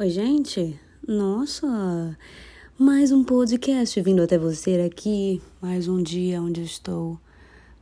Oi, 0.00 0.08
gente! 0.08 0.80
Nossa! 1.06 2.16
Mais 2.78 3.12
um 3.12 3.22
podcast 3.22 4.00
vindo 4.00 4.22
até 4.22 4.38
você 4.38 4.80
aqui. 4.80 5.42
Mais 5.60 5.88
um 5.88 6.02
dia 6.02 6.40
onde 6.40 6.62
eu 6.62 6.64
estou 6.64 7.20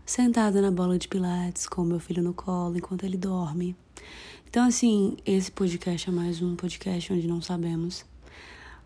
sentada 0.05 0.61
na 0.61 0.69
bola 0.69 0.99
de 0.99 1.07
pilates 1.07 1.69
com 1.69 1.85
meu 1.85 2.01
filho 2.01 2.21
no 2.21 2.35
colo 2.35 2.77
enquanto 2.77 3.05
ele 3.05 3.17
dorme. 3.17 3.77
Então, 4.49 4.67
assim, 4.67 5.17
esse 5.25 5.53
podcast 5.53 6.09
é 6.09 6.13
mais 6.13 6.43
um 6.43 6.57
podcast 6.57 7.13
onde 7.13 7.29
não 7.29 7.41
sabemos 7.41 8.05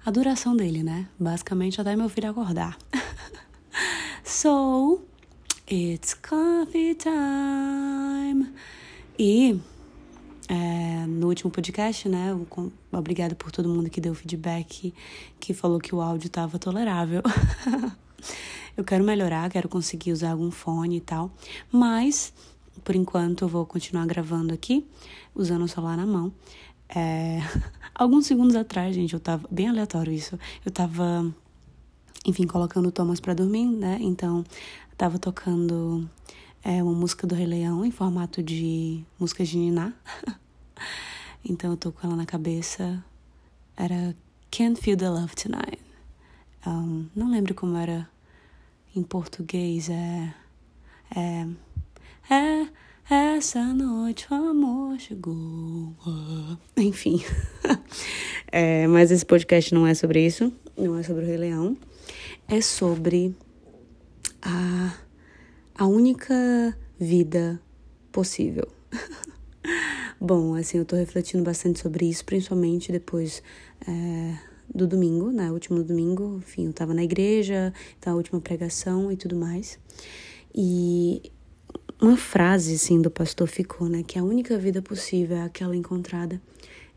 a 0.04 0.10
duração 0.10 0.54
dele, 0.54 0.82
né? 0.82 1.08
Basicamente 1.18 1.80
até 1.80 1.96
meu 1.96 2.10
filho 2.10 2.28
acordar. 2.28 2.76
so, 4.22 5.00
it's 5.70 6.12
coffee 6.12 6.94
time. 6.96 8.52
E 9.18 9.58
é, 10.48 11.06
no 11.06 11.28
último 11.28 11.50
podcast, 11.50 12.08
né? 12.08 12.36
Obrigada 12.90 13.34
por 13.34 13.50
todo 13.50 13.68
mundo 13.68 13.88
que 13.88 14.00
deu 14.00 14.14
feedback, 14.14 14.92
que 15.38 15.54
falou 15.54 15.78
que 15.78 15.94
o 15.94 16.00
áudio 16.00 16.26
estava 16.26 16.58
tolerável. 16.58 17.22
eu 18.76 18.84
quero 18.84 19.04
melhorar, 19.04 19.50
quero 19.50 19.68
conseguir 19.68 20.12
usar 20.12 20.32
algum 20.32 20.50
fone 20.50 20.96
e 20.96 21.00
tal, 21.00 21.30
mas 21.70 22.32
por 22.82 22.96
enquanto 22.96 23.42
eu 23.42 23.48
vou 23.48 23.64
continuar 23.66 24.06
gravando 24.06 24.52
aqui, 24.52 24.86
usando 25.34 25.62
o 25.62 25.68
celular 25.68 25.96
na 25.96 26.06
mão. 26.06 26.32
É, 26.94 27.40
alguns 27.94 28.26
segundos 28.26 28.56
atrás, 28.56 28.94
gente, 28.94 29.14
eu 29.14 29.20
tava 29.20 29.46
bem 29.50 29.68
aleatório 29.68 30.12
isso. 30.12 30.38
Eu 30.64 30.72
tava, 30.72 31.32
enfim, 32.26 32.46
colocando 32.46 32.88
o 32.88 32.92
Thomas 32.92 33.20
para 33.20 33.34
dormir, 33.34 33.66
né? 33.66 33.98
Então, 34.00 34.44
tava 34.96 35.18
tocando 35.18 36.08
é 36.64 36.82
uma 36.82 36.92
música 36.92 37.26
do 37.26 37.34
Rei 37.34 37.46
Leão 37.46 37.84
em 37.84 37.90
formato 37.90 38.42
de 38.42 39.02
música 39.18 39.44
de 39.44 39.56
Niná. 39.58 39.92
então 41.44 41.72
eu 41.72 41.76
tô 41.76 41.90
com 41.90 42.06
ela 42.06 42.16
na 42.16 42.26
cabeça. 42.26 43.04
Era 43.76 44.14
Can't 44.50 44.80
Feel 44.80 44.96
the 44.96 45.10
Love 45.10 45.34
Tonight. 45.34 45.80
Um, 46.66 47.08
não 47.16 47.30
lembro 47.30 47.54
como 47.54 47.76
era 47.76 48.08
em 48.94 49.02
português. 49.02 49.90
É. 49.90 50.34
É. 51.16 51.46
É. 52.32 52.82
Essa 53.10 53.62
noite 53.74 54.26
o 54.30 54.34
amor 54.34 54.98
chegou. 54.98 55.92
Enfim. 56.76 57.22
é, 58.50 58.86
mas 58.86 59.10
esse 59.10 59.26
podcast 59.26 59.74
não 59.74 59.86
é 59.86 59.94
sobre 59.94 60.24
isso. 60.24 60.52
Não 60.78 60.96
é 60.96 61.02
sobre 61.02 61.24
o 61.24 61.26
Rei 61.26 61.36
Leão. 61.36 61.76
É 62.46 62.60
sobre 62.60 63.34
a 64.40 64.94
a 65.74 65.86
única 65.86 66.76
vida 66.98 67.60
possível. 68.10 68.68
Bom, 70.20 70.54
assim, 70.54 70.78
eu 70.78 70.84
tô 70.84 70.96
refletindo 70.96 71.42
bastante 71.42 71.80
sobre 71.80 72.08
isso, 72.08 72.24
principalmente 72.24 72.92
depois 72.92 73.42
é, 73.86 74.38
do 74.72 74.86
domingo, 74.86 75.30
né? 75.30 75.50
Último 75.50 75.82
domingo, 75.82 76.38
enfim, 76.38 76.66
eu 76.66 76.72
tava 76.72 76.94
na 76.94 77.02
igreja, 77.02 77.72
tá, 78.00 78.12
a 78.12 78.14
última 78.14 78.40
pregação 78.40 79.10
e 79.10 79.16
tudo 79.16 79.34
mais. 79.34 79.78
E 80.54 81.22
uma 82.00 82.16
frase, 82.16 82.74
assim, 82.74 83.00
do 83.00 83.10
pastor 83.10 83.48
ficou, 83.48 83.88
né? 83.88 84.02
Que 84.02 84.18
a 84.18 84.24
única 84.24 84.56
vida 84.58 84.80
possível 84.80 85.36
é 85.38 85.42
aquela 85.42 85.74
encontrada 85.74 86.40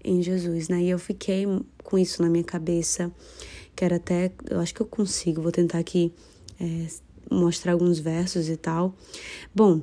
em 0.03 0.21
Jesus, 0.21 0.69
né? 0.69 0.81
E 0.81 0.89
eu 0.89 0.99
fiquei 0.99 1.45
com 1.83 1.97
isso 1.97 2.21
na 2.21 2.29
minha 2.29 2.43
cabeça, 2.43 3.11
quero 3.75 3.95
até, 3.95 4.31
eu 4.49 4.59
acho 4.59 4.73
que 4.73 4.81
eu 4.81 4.85
consigo, 4.85 5.41
vou 5.41 5.51
tentar 5.51 5.79
aqui 5.79 6.13
é, 6.59 6.87
mostrar 7.29 7.73
alguns 7.73 7.99
versos 7.99 8.49
e 8.49 8.57
tal. 8.57 8.95
Bom, 9.53 9.81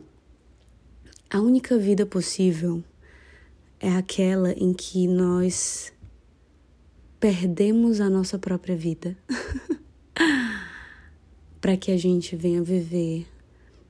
a 1.31 1.41
única 1.41 1.79
vida 1.79 2.05
possível 2.05 2.83
é 3.81 3.91
aquela 3.91 4.53
em 4.53 4.73
que 4.73 5.09
nós 5.09 5.93
perdemos 7.19 8.01
a 8.01 8.11
nossa 8.11 8.39
própria 8.39 8.77
vida 8.77 9.17
para 11.61 11.77
que 11.77 11.91
a 11.91 11.97
gente 11.97 12.37
venha 12.37 12.63
viver 12.63 13.27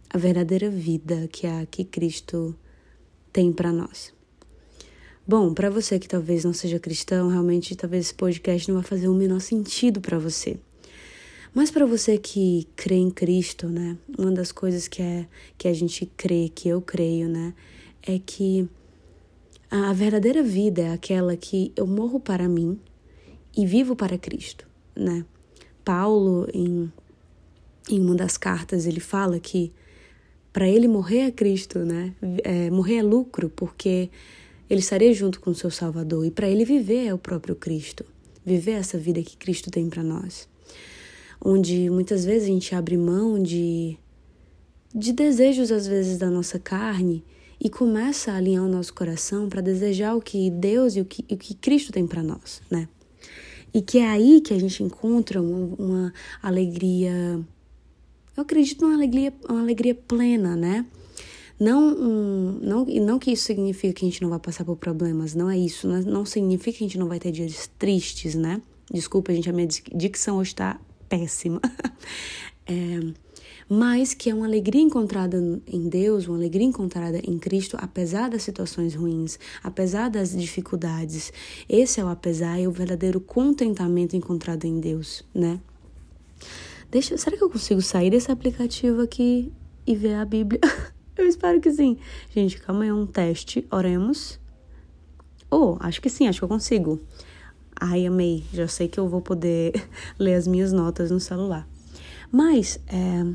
a 0.08 0.18
verdadeira 0.18 0.68
vida 0.68 1.26
que 1.32 1.46
é 1.46 1.60
a 1.60 1.66
que 1.66 1.84
Cristo 1.84 2.54
tem 3.32 3.52
para 3.52 3.72
nós. 3.72 4.12
Bom, 5.26 5.54
para 5.54 5.70
você 5.70 5.98
que 5.98 6.08
talvez 6.08 6.44
não 6.44 6.52
seja 6.52 6.78
cristão, 6.78 7.28
realmente 7.28 7.74
talvez 7.74 8.06
esse 8.06 8.14
podcast 8.14 8.68
não 8.68 8.80
vai 8.80 8.84
fazer 8.84 9.08
o 9.08 9.14
menor 9.14 9.40
sentido 9.40 10.00
para 10.00 10.18
você. 10.18 10.58
Mas 11.54 11.70
para 11.70 11.84
você 11.84 12.16
que 12.16 12.66
crê 12.74 12.94
em 12.94 13.10
Cristo, 13.10 13.68
né? 13.68 13.98
Uma 14.18 14.32
das 14.32 14.50
coisas 14.50 14.88
que 14.88 15.02
é 15.02 15.26
que 15.58 15.68
a 15.68 15.72
gente 15.74 16.06
crê, 16.16 16.50
que 16.52 16.68
eu 16.68 16.80
creio, 16.80 17.28
né, 17.28 17.52
é 18.02 18.18
que 18.18 18.66
a 19.70 19.92
verdadeira 19.92 20.42
vida 20.42 20.82
é 20.82 20.92
aquela 20.92 21.36
que 21.36 21.72
eu 21.76 21.86
morro 21.86 22.18
para 22.18 22.48
mim 22.48 22.78
e 23.56 23.66
vivo 23.66 23.94
para 23.94 24.16
Cristo, 24.18 24.66
né? 24.96 25.24
Paulo 25.84 26.48
em 26.54 26.90
em 27.90 28.00
uma 28.00 28.14
das 28.14 28.38
cartas 28.38 28.86
ele 28.86 29.00
fala 29.00 29.40
que 29.40 29.72
para 30.52 30.68
ele 30.68 30.86
morrer 30.88 31.20
é 31.20 31.30
Cristo, 31.30 31.80
né? 31.80 32.14
É, 32.44 32.70
morrer 32.70 32.96
é 32.96 33.02
lucro 33.02 33.50
porque 33.50 34.08
ele 34.70 34.80
estaria 34.80 35.12
junto 35.12 35.40
com 35.40 35.50
o 35.50 35.54
seu 35.54 35.70
Salvador 35.70 36.24
e 36.24 36.30
para 36.30 36.48
ele 36.48 36.64
viver 36.64 37.06
é 37.08 37.14
o 37.14 37.18
próprio 37.18 37.56
Cristo, 37.56 38.04
viver 38.44 38.72
essa 38.72 38.96
vida 38.96 39.22
que 39.22 39.36
Cristo 39.36 39.70
tem 39.70 39.88
para 39.88 40.02
nós 40.02 40.51
onde 41.44 41.90
muitas 41.90 42.24
vezes 42.24 42.44
a 42.48 42.52
gente 42.52 42.74
abre 42.74 42.96
mão 42.96 43.42
de, 43.42 43.96
de 44.94 45.12
desejos, 45.12 45.72
às 45.72 45.86
vezes, 45.86 46.18
da 46.18 46.30
nossa 46.30 46.58
carne 46.58 47.24
e 47.60 47.68
começa 47.68 48.32
a 48.32 48.36
alinhar 48.36 48.64
o 48.64 48.68
nosso 48.68 48.92
coração 48.92 49.48
para 49.48 49.60
desejar 49.60 50.16
o 50.16 50.20
que 50.20 50.50
Deus 50.50 50.96
e 50.96 51.00
o 51.00 51.04
que, 51.04 51.24
o 51.32 51.36
que 51.36 51.54
Cristo 51.54 51.92
tem 51.92 52.06
para 52.06 52.22
nós, 52.22 52.60
né? 52.70 52.88
E 53.72 53.80
que 53.80 53.98
é 53.98 54.08
aí 54.08 54.40
que 54.40 54.52
a 54.52 54.58
gente 54.58 54.82
encontra 54.82 55.40
uma, 55.40 55.74
uma 55.78 56.14
alegria, 56.42 57.40
eu 58.36 58.42
acredito 58.42 58.82
numa 58.82 58.94
alegria, 58.94 59.32
uma 59.48 59.60
alegria 59.60 59.94
plena, 59.94 60.56
né? 60.56 60.84
Não, 61.58 61.94
não, 62.60 62.84
não 62.84 63.18
que 63.20 63.30
isso 63.30 63.44
significa 63.44 63.94
que 63.94 64.04
a 64.04 64.08
gente 64.08 64.20
não 64.20 64.28
vai 64.28 64.40
passar 64.40 64.64
por 64.64 64.76
problemas, 64.76 65.32
não 65.32 65.48
é 65.48 65.56
isso. 65.56 65.86
Não, 65.86 66.26
significa 66.26 66.78
que 66.78 66.84
a 66.84 66.86
gente 66.88 66.98
não 66.98 67.06
vai 67.06 67.20
ter 67.20 67.30
dias 67.30 67.70
tristes, 67.78 68.34
né? 68.34 68.60
Desculpa, 68.92 69.32
gente, 69.32 69.48
a 69.48 69.52
minha 69.52 69.68
dicção 69.94 70.38
hoje 70.38 70.50
está 70.50 70.80
péssima. 71.12 71.60
é, 72.66 73.00
mas 73.68 74.14
que 74.14 74.30
é 74.30 74.34
uma 74.34 74.46
alegria 74.46 74.80
encontrada 74.80 75.36
em 75.66 75.88
Deus, 75.88 76.26
uma 76.26 76.38
alegria 76.38 76.66
encontrada 76.66 77.18
em 77.18 77.38
Cristo, 77.38 77.76
apesar 77.78 78.30
das 78.30 78.42
situações 78.42 78.94
ruins, 78.94 79.38
apesar 79.62 80.08
das 80.08 80.34
dificuldades. 80.34 81.30
Esse 81.68 82.00
é 82.00 82.04
o 82.04 82.08
apesar 82.08 82.58
e 82.58 82.66
o 82.66 82.72
verdadeiro 82.72 83.20
contentamento 83.20 84.16
encontrado 84.16 84.64
em 84.64 84.80
Deus, 84.80 85.22
né? 85.34 85.60
Deixa, 86.90 87.16
será 87.18 87.36
que 87.36 87.44
eu 87.44 87.50
consigo 87.50 87.82
sair 87.82 88.10
desse 88.10 88.32
aplicativo 88.32 89.02
aqui 89.02 89.52
e 89.86 89.94
ver 89.94 90.14
a 90.14 90.24
Bíblia? 90.24 90.60
eu 91.16 91.26
espero 91.26 91.60
que 91.60 91.70
sim. 91.70 91.98
Gente, 92.34 92.58
calma 92.58 92.84
aí, 92.84 92.88
é 92.88 92.94
um 92.94 93.06
teste. 93.06 93.66
Oremos. 93.70 94.40
Oh, 95.50 95.76
acho 95.80 96.00
que 96.00 96.08
sim, 96.08 96.26
acho 96.26 96.40
que 96.40 96.44
eu 96.44 96.48
consigo. 96.48 97.00
Ai, 97.84 98.06
amei, 98.06 98.44
já 98.52 98.68
sei 98.68 98.86
que 98.86 99.00
eu 99.00 99.08
vou 99.08 99.20
poder 99.20 99.72
ler 100.16 100.34
as 100.34 100.46
minhas 100.46 100.72
notas 100.72 101.10
no 101.10 101.18
celular. 101.18 101.68
Mas, 102.30 102.78
é, 102.86 103.26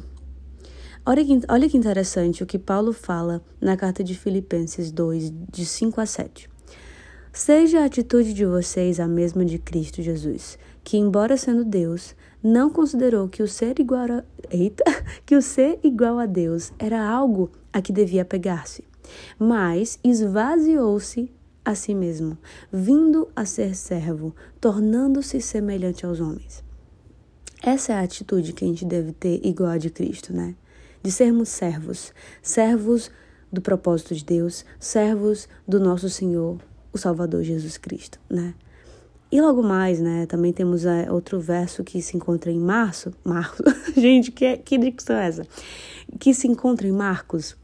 olha, 1.05 1.25
que, 1.25 1.41
olha 1.49 1.69
que 1.69 1.75
interessante 1.75 2.43
o 2.43 2.45
que 2.45 2.57
Paulo 2.57 2.93
fala 2.93 3.43
na 3.59 3.75
carta 3.75 4.01
de 4.01 4.15
Filipenses 4.15 4.89
2, 4.89 5.33
de 5.51 5.65
5 5.65 5.99
a 5.99 6.05
7. 6.05 6.49
Seja 7.33 7.81
a 7.81 7.85
atitude 7.85 8.33
de 8.33 8.45
vocês 8.45 9.01
a 9.01 9.07
mesma 9.07 9.43
de 9.43 9.59
Cristo 9.59 10.01
Jesus, 10.01 10.57
que, 10.81 10.95
embora 10.95 11.35
sendo 11.35 11.65
Deus, 11.65 12.15
não 12.41 12.69
considerou 12.69 13.27
que 13.27 13.43
o 13.43 13.49
ser 13.49 13.77
igual 13.81 14.09
a, 14.09 14.23
eita, 14.49 14.85
que 15.27 15.35
o 15.35 15.41
ser 15.41 15.77
igual 15.83 16.19
a 16.19 16.25
Deus 16.25 16.71
era 16.79 17.05
algo 17.05 17.51
a 17.73 17.81
que 17.81 17.91
devia 17.91 18.23
pegar-se, 18.23 18.85
mas 19.37 19.99
esvaziou-se 20.05 21.35
a 21.67 21.75
si 21.75 21.93
mesmo, 21.93 22.37
vindo 22.71 23.27
a 23.35 23.43
ser 23.43 23.75
servo, 23.75 24.33
tornando-se 24.57 25.41
semelhante 25.41 26.05
aos 26.05 26.21
homens. 26.21 26.63
Essa 27.61 27.91
é 27.91 27.95
a 27.97 28.03
atitude 28.03 28.53
que 28.53 28.63
a 28.63 28.67
gente 28.69 28.85
deve 28.85 29.11
ter 29.11 29.45
igual 29.45 29.71
a 29.71 29.77
de 29.77 29.89
Cristo, 29.89 30.31
né? 30.31 30.55
De 31.03 31.11
sermos 31.11 31.49
servos, 31.49 32.13
servos 32.41 33.11
do 33.51 33.59
propósito 33.59 34.15
de 34.15 34.23
Deus, 34.23 34.63
servos 34.79 35.49
do 35.67 35.77
nosso 35.77 36.09
Senhor, 36.09 36.57
o 36.93 36.97
Salvador 36.97 37.43
Jesus 37.43 37.77
Cristo, 37.77 38.17
né? 38.29 38.53
E 39.29 39.41
logo 39.41 39.61
mais, 39.61 39.99
né, 39.99 40.25
também 40.25 40.53
temos 40.53 40.85
é, 40.85 41.11
outro 41.11 41.37
verso 41.37 41.83
que 41.83 42.01
se 42.01 42.15
encontra 42.15 42.49
em 42.49 42.59
Março, 42.59 43.13
Marcos, 43.25 43.65
gente, 43.93 44.31
que, 44.31 44.55
que 44.55 44.77
dicção 44.77 45.17
é 45.17 45.27
essa? 45.27 45.45
Que 46.17 46.33
se 46.33 46.47
encontra 46.47 46.87
em 46.87 46.93
Marcos 46.93 47.57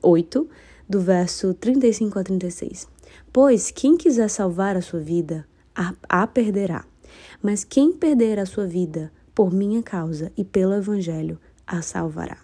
8, 0.00 0.48
do 0.88 1.00
verso 1.00 1.52
35 1.52 2.18
a 2.18 2.24
36. 2.24 2.95
Pois 3.36 3.70
quem 3.70 3.98
quiser 3.98 4.30
salvar 4.30 4.78
a 4.78 4.80
sua 4.80 4.98
vida, 4.98 5.46
a, 5.74 5.92
a 6.08 6.26
perderá. 6.26 6.86
Mas 7.42 7.64
quem 7.64 7.92
perder 7.92 8.38
a 8.38 8.46
sua 8.46 8.66
vida 8.66 9.12
por 9.34 9.52
minha 9.52 9.82
causa 9.82 10.32
e 10.38 10.42
pelo 10.42 10.72
Evangelho, 10.72 11.38
a 11.66 11.82
salvará. 11.82 12.38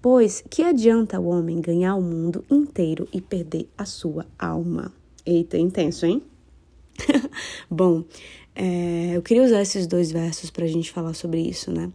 Pois 0.00 0.44
que 0.48 0.62
adianta 0.62 1.18
o 1.18 1.26
homem 1.26 1.60
ganhar 1.60 1.96
o 1.96 2.00
mundo 2.00 2.44
inteiro 2.48 3.08
e 3.12 3.20
perder 3.20 3.68
a 3.76 3.84
sua 3.84 4.26
alma? 4.38 4.92
Eita, 5.26 5.58
intenso, 5.58 6.06
hein? 6.06 6.22
Bom, 7.68 8.04
é, 8.54 9.16
eu 9.16 9.22
queria 9.22 9.42
usar 9.42 9.60
esses 9.60 9.88
dois 9.88 10.12
versos 10.12 10.50
para 10.50 10.66
a 10.66 10.68
gente 10.68 10.92
falar 10.92 11.14
sobre 11.14 11.40
isso, 11.40 11.72
né? 11.72 11.90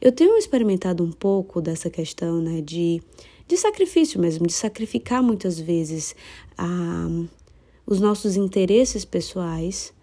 Eu 0.00 0.10
tenho 0.10 0.36
experimentado 0.36 1.04
um 1.04 1.12
pouco 1.12 1.62
dessa 1.62 1.88
questão, 1.88 2.42
né, 2.42 2.60
de, 2.60 3.00
de 3.46 3.56
sacrifício 3.56 4.20
mesmo, 4.20 4.44
de 4.44 4.54
sacrificar 4.54 5.22
muitas 5.22 5.56
vezes 5.60 6.16
a, 6.58 7.06
os 7.86 8.00
nossos 8.00 8.36
interesses 8.36 9.04
pessoais 9.04 9.94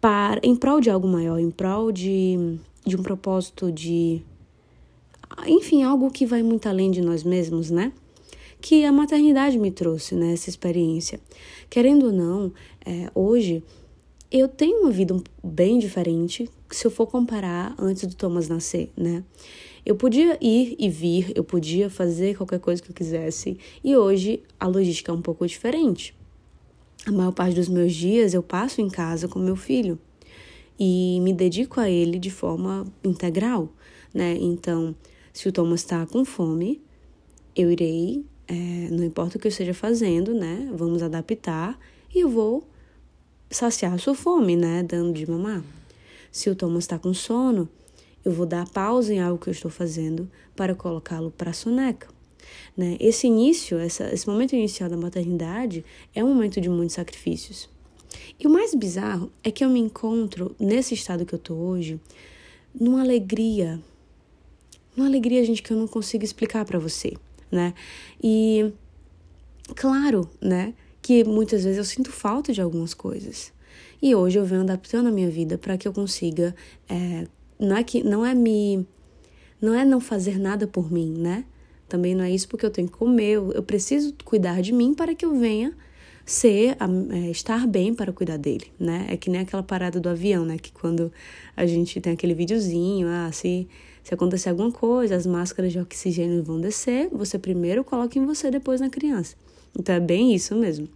para 0.00 0.40
em 0.42 0.56
prol 0.56 0.80
de 0.80 0.90
algo 0.90 1.06
maior, 1.06 1.38
em 1.38 1.50
prol 1.50 1.92
de, 1.92 2.58
de 2.84 2.96
um 2.96 3.02
propósito 3.02 3.70
de. 3.70 4.22
Enfim, 5.46 5.82
algo 5.82 6.10
que 6.10 6.24
vai 6.24 6.42
muito 6.42 6.68
além 6.68 6.90
de 6.90 7.00
nós 7.00 7.22
mesmos, 7.22 7.70
né? 7.70 7.92
Que 8.60 8.84
a 8.84 8.90
maternidade 8.92 9.58
me 9.58 9.70
trouxe, 9.70 10.14
né? 10.14 10.32
Essa 10.32 10.48
experiência. 10.48 11.20
Querendo 11.68 12.06
ou 12.06 12.12
não, 12.12 12.52
é, 12.84 13.10
hoje 13.14 13.62
eu 14.30 14.48
tenho 14.48 14.82
uma 14.82 14.90
vida 14.90 15.16
bem 15.44 15.78
diferente 15.78 16.50
se 16.70 16.86
eu 16.86 16.90
for 16.90 17.06
comparar 17.06 17.74
antes 17.78 18.06
do 18.06 18.14
Thomas 18.14 18.48
nascer, 18.48 18.90
né? 18.96 19.22
Eu 19.86 19.96
podia 19.96 20.36
ir 20.40 20.76
e 20.78 20.88
vir, 20.90 21.32
eu 21.34 21.42
podia 21.42 21.88
fazer 21.88 22.36
qualquer 22.36 22.60
coisa 22.60 22.82
que 22.82 22.90
eu 22.90 22.94
quisesse, 22.94 23.58
e 23.82 23.96
hoje 23.96 24.42
a 24.60 24.66
logística 24.66 25.10
é 25.10 25.14
um 25.14 25.22
pouco 25.22 25.46
diferente. 25.46 26.17
A 27.06 27.12
maior 27.12 27.32
parte 27.32 27.54
dos 27.54 27.68
meus 27.68 27.94
dias 27.94 28.34
eu 28.34 28.42
passo 28.42 28.80
em 28.80 28.88
casa 28.88 29.28
com 29.28 29.38
meu 29.38 29.56
filho 29.56 29.98
e 30.78 31.18
me 31.22 31.32
dedico 31.32 31.80
a 31.80 31.88
ele 31.88 32.18
de 32.18 32.30
forma 32.30 32.86
integral, 33.02 33.72
né? 34.12 34.36
Então, 34.38 34.94
se 35.32 35.48
o 35.48 35.52
Thomas 35.52 35.80
está 35.80 36.06
com 36.06 36.24
fome, 36.24 36.82
eu 37.56 37.70
irei, 37.70 38.24
é, 38.46 38.88
não 38.90 39.04
importa 39.04 39.36
o 39.36 39.40
que 39.40 39.46
eu 39.46 39.50
esteja 39.50 39.74
fazendo, 39.74 40.34
né? 40.34 40.70
Vamos 40.74 41.02
adaptar 41.02 41.78
e 42.14 42.20
eu 42.20 42.28
vou 42.28 42.68
saciar 43.50 43.94
a 43.94 43.98
sua 43.98 44.14
fome, 44.14 44.56
né? 44.56 44.82
Dando 44.82 45.12
de 45.12 45.28
mamar. 45.28 45.62
Se 46.30 46.50
o 46.50 46.54
Thomas 46.54 46.84
está 46.84 46.98
com 46.98 47.14
sono, 47.14 47.68
eu 48.24 48.32
vou 48.32 48.46
dar 48.46 48.68
pausa 48.68 49.12
em 49.12 49.20
algo 49.20 49.42
que 49.42 49.48
eu 49.48 49.52
estou 49.52 49.70
fazendo 49.70 50.30
para 50.54 50.74
colocá-lo 50.74 51.30
para 51.30 51.52
soneca. 51.52 52.17
Né? 52.76 52.96
Esse 53.00 53.26
início, 53.26 53.78
essa, 53.78 54.12
esse 54.12 54.28
momento 54.28 54.54
inicial 54.54 54.88
da 54.88 54.96
maternidade 54.96 55.84
é 56.14 56.22
um 56.22 56.28
momento 56.28 56.60
de 56.60 56.68
muitos 56.68 56.94
sacrifícios. 56.94 57.68
E 58.38 58.46
o 58.46 58.50
mais 58.50 58.74
bizarro 58.74 59.30
é 59.42 59.50
que 59.50 59.64
eu 59.64 59.68
me 59.68 59.80
encontro 59.80 60.54
nesse 60.58 60.94
estado 60.94 61.26
que 61.26 61.34
eu 61.34 61.38
estou 61.38 61.58
hoje, 61.58 62.00
numa 62.78 63.00
alegria, 63.00 63.80
numa 64.96 65.08
alegria, 65.08 65.44
gente, 65.44 65.62
que 65.62 65.72
eu 65.72 65.76
não 65.76 65.86
consigo 65.86 66.24
explicar 66.24 66.64
para 66.64 66.78
você, 66.78 67.14
né? 67.50 67.74
E 68.22 68.72
claro, 69.74 70.28
né? 70.40 70.74
que 71.08 71.24
muitas 71.24 71.64
vezes 71.64 71.78
eu 71.78 71.84
sinto 71.84 72.12
falta 72.12 72.52
de 72.52 72.60
algumas 72.60 72.92
coisas. 72.92 73.50
E 74.02 74.14
hoje 74.14 74.38
eu 74.38 74.44
venho 74.44 74.60
adaptando 74.60 75.06
a 75.06 75.10
minha 75.10 75.30
vida 75.30 75.56
para 75.56 75.78
que 75.78 75.88
eu 75.88 75.92
consiga. 75.92 76.54
É, 76.86 77.26
não 77.58 77.76
é 77.78 77.82
que 77.82 78.02
não 78.02 78.26
é 78.26 78.34
me. 78.34 78.86
Não 79.58 79.72
é 79.72 79.86
não 79.86 80.00
fazer 80.00 80.38
nada 80.38 80.66
por 80.66 80.92
mim, 80.92 81.10
né? 81.10 81.46
Também 81.88 82.14
não 82.14 82.24
é 82.24 82.30
isso 82.30 82.48
porque 82.48 82.66
eu 82.66 82.70
tenho 82.70 82.88
que 82.88 82.94
comer. 82.94 83.34
Eu 83.34 83.62
preciso 83.62 84.14
cuidar 84.24 84.60
de 84.60 84.72
mim 84.72 84.94
para 84.94 85.14
que 85.14 85.24
eu 85.24 85.34
venha 85.38 85.74
ser, 86.28 86.76
é, 87.10 87.30
estar 87.30 87.66
bem 87.66 87.94
para 87.94 88.12
cuidar 88.12 88.36
dele, 88.36 88.66
né? 88.78 89.06
É 89.08 89.16
que 89.16 89.30
nem 89.30 89.40
aquela 89.40 89.62
parada 89.62 89.98
do 89.98 90.08
avião, 90.10 90.44
né? 90.44 90.58
Que 90.58 90.70
quando 90.70 91.10
a 91.56 91.64
gente 91.64 91.98
tem 92.00 92.12
aquele 92.12 92.34
videozinho, 92.34 93.08
ah, 93.08 93.30
se, 93.32 93.66
se 94.04 94.12
acontecer 94.12 94.50
alguma 94.50 94.70
coisa, 94.70 95.16
as 95.16 95.26
máscaras 95.26 95.72
de 95.72 95.78
oxigênio 95.78 96.44
vão 96.44 96.60
descer, 96.60 97.08
você 97.10 97.38
primeiro 97.38 97.82
coloca 97.82 98.18
em 98.18 98.26
você, 98.26 98.50
depois 98.50 98.78
na 98.78 98.90
criança. 98.90 99.36
Então 99.78 99.94
é 99.94 100.00
bem 100.00 100.34
isso 100.34 100.54
mesmo. 100.54 100.86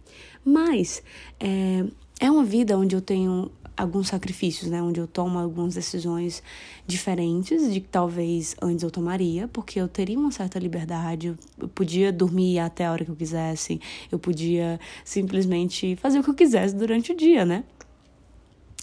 Mas 0.45 1.01
é, 1.39 1.83
é 2.19 2.29
uma 2.29 2.43
vida 2.43 2.77
onde 2.77 2.95
eu 2.95 3.01
tenho 3.01 3.49
alguns 3.75 4.07
sacrifícios, 4.07 4.69
né? 4.69 4.81
Onde 4.81 4.99
eu 4.99 5.07
tomo 5.07 5.39
algumas 5.39 5.75
decisões 5.75 6.43
diferentes 6.85 7.71
de 7.71 7.81
que 7.81 7.87
talvez 7.87 8.55
antes 8.61 8.83
eu 8.83 8.91
tomaria, 8.91 9.47
porque 9.47 9.79
eu 9.79 9.87
teria 9.87 10.17
uma 10.17 10.31
certa 10.31 10.59
liberdade, 10.59 11.35
eu 11.57 11.67
podia 11.67 12.11
dormir 12.11 12.59
até 12.59 12.85
a 12.85 12.91
hora 12.91 13.03
que 13.03 13.11
eu 13.11 13.15
quisesse, 13.15 13.79
eu 14.11 14.19
podia 14.19 14.79
simplesmente 15.03 15.95
fazer 15.95 16.19
o 16.19 16.23
que 16.23 16.29
eu 16.29 16.35
quisesse 16.35 16.75
durante 16.75 17.11
o 17.11 17.15
dia, 17.15 17.45
né? 17.45 17.63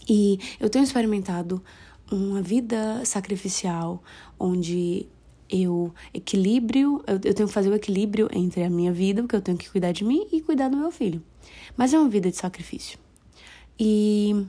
E 0.08 0.38
eu 0.58 0.68
tenho 0.68 0.82
experimentado 0.82 1.62
uma 2.10 2.42
vida 2.42 3.04
sacrificial 3.04 4.02
onde 4.38 5.06
eu 5.48 5.92
equilíbrio, 6.14 7.02
eu, 7.06 7.14
eu 7.14 7.34
tenho 7.34 7.48
que 7.48 7.54
fazer 7.54 7.68
o 7.68 7.74
equilíbrio 7.74 8.28
entre 8.32 8.62
a 8.62 8.70
minha 8.70 8.92
vida, 8.92 9.22
porque 9.22 9.36
eu 9.36 9.42
tenho 9.42 9.58
que 9.58 9.68
cuidar 9.68 9.92
de 9.92 10.04
mim 10.04 10.26
e 10.32 10.40
cuidar 10.40 10.68
do 10.68 10.76
meu 10.76 10.90
filho. 10.90 11.22
Mas 11.76 11.92
é 11.92 11.98
uma 11.98 12.08
vida 12.08 12.30
de 12.30 12.36
sacrifício. 12.36 12.98
E 13.78 14.46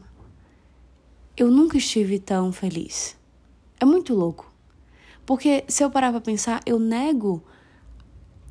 eu 1.41 1.49
nunca 1.49 1.75
estive 1.75 2.19
tão 2.19 2.51
feliz. 2.51 3.17
É 3.79 3.83
muito 3.83 4.13
louco. 4.13 4.53
Porque 5.25 5.63
se 5.67 5.83
eu 5.83 5.89
parar 5.89 6.11
para 6.11 6.21
pensar, 6.21 6.61
eu 6.67 6.77
nego 6.77 7.43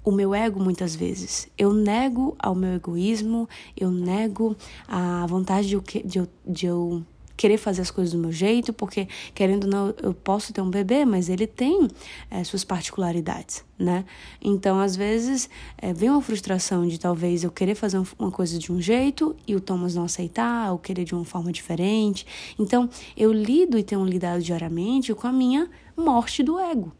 o 0.02 0.10
meu 0.10 0.34
ego 0.34 0.58
muitas 0.58 0.96
vezes. 0.96 1.46
Eu 1.56 1.72
nego 1.72 2.34
ao 2.36 2.52
meu 2.52 2.74
egoísmo, 2.74 3.48
eu 3.76 3.92
nego 3.92 4.56
a 4.88 5.24
vontade 5.26 5.68
de 5.68 5.74
eu, 5.76 5.82
de 6.04 6.18
eu, 6.18 6.28
de 6.44 6.66
eu 6.66 7.06
querer 7.40 7.56
fazer 7.56 7.80
as 7.80 7.90
coisas 7.90 8.12
do 8.12 8.18
meu 8.18 8.30
jeito, 8.30 8.70
porque 8.70 9.08
querendo 9.34 9.64
ou 9.64 9.70
não, 9.70 9.94
eu 10.02 10.12
posso 10.12 10.52
ter 10.52 10.60
um 10.60 10.68
bebê, 10.68 11.06
mas 11.06 11.30
ele 11.30 11.46
tem 11.46 11.88
é, 12.30 12.44
suas 12.44 12.64
particularidades, 12.64 13.64
né? 13.78 14.04
Então, 14.42 14.78
às 14.78 14.94
vezes, 14.94 15.48
é, 15.78 15.90
vem 15.90 16.10
uma 16.10 16.20
frustração 16.20 16.86
de 16.86 17.00
talvez 17.00 17.42
eu 17.42 17.50
querer 17.50 17.74
fazer 17.74 17.98
uma 18.18 18.30
coisa 18.30 18.58
de 18.58 18.70
um 18.70 18.78
jeito 18.78 19.34
e 19.48 19.56
o 19.56 19.60
Thomas 19.60 19.94
não 19.94 20.04
aceitar, 20.04 20.70
ou 20.70 20.78
querer 20.78 21.04
de 21.04 21.14
uma 21.14 21.24
forma 21.24 21.50
diferente. 21.50 22.26
Então, 22.58 22.90
eu 23.16 23.32
lido 23.32 23.78
e 23.78 23.82
tenho 23.82 24.04
lidado 24.04 24.42
diariamente 24.42 25.14
com 25.14 25.26
a 25.26 25.32
minha 25.32 25.70
morte 25.96 26.42
do 26.42 26.58
ego. 26.58 26.92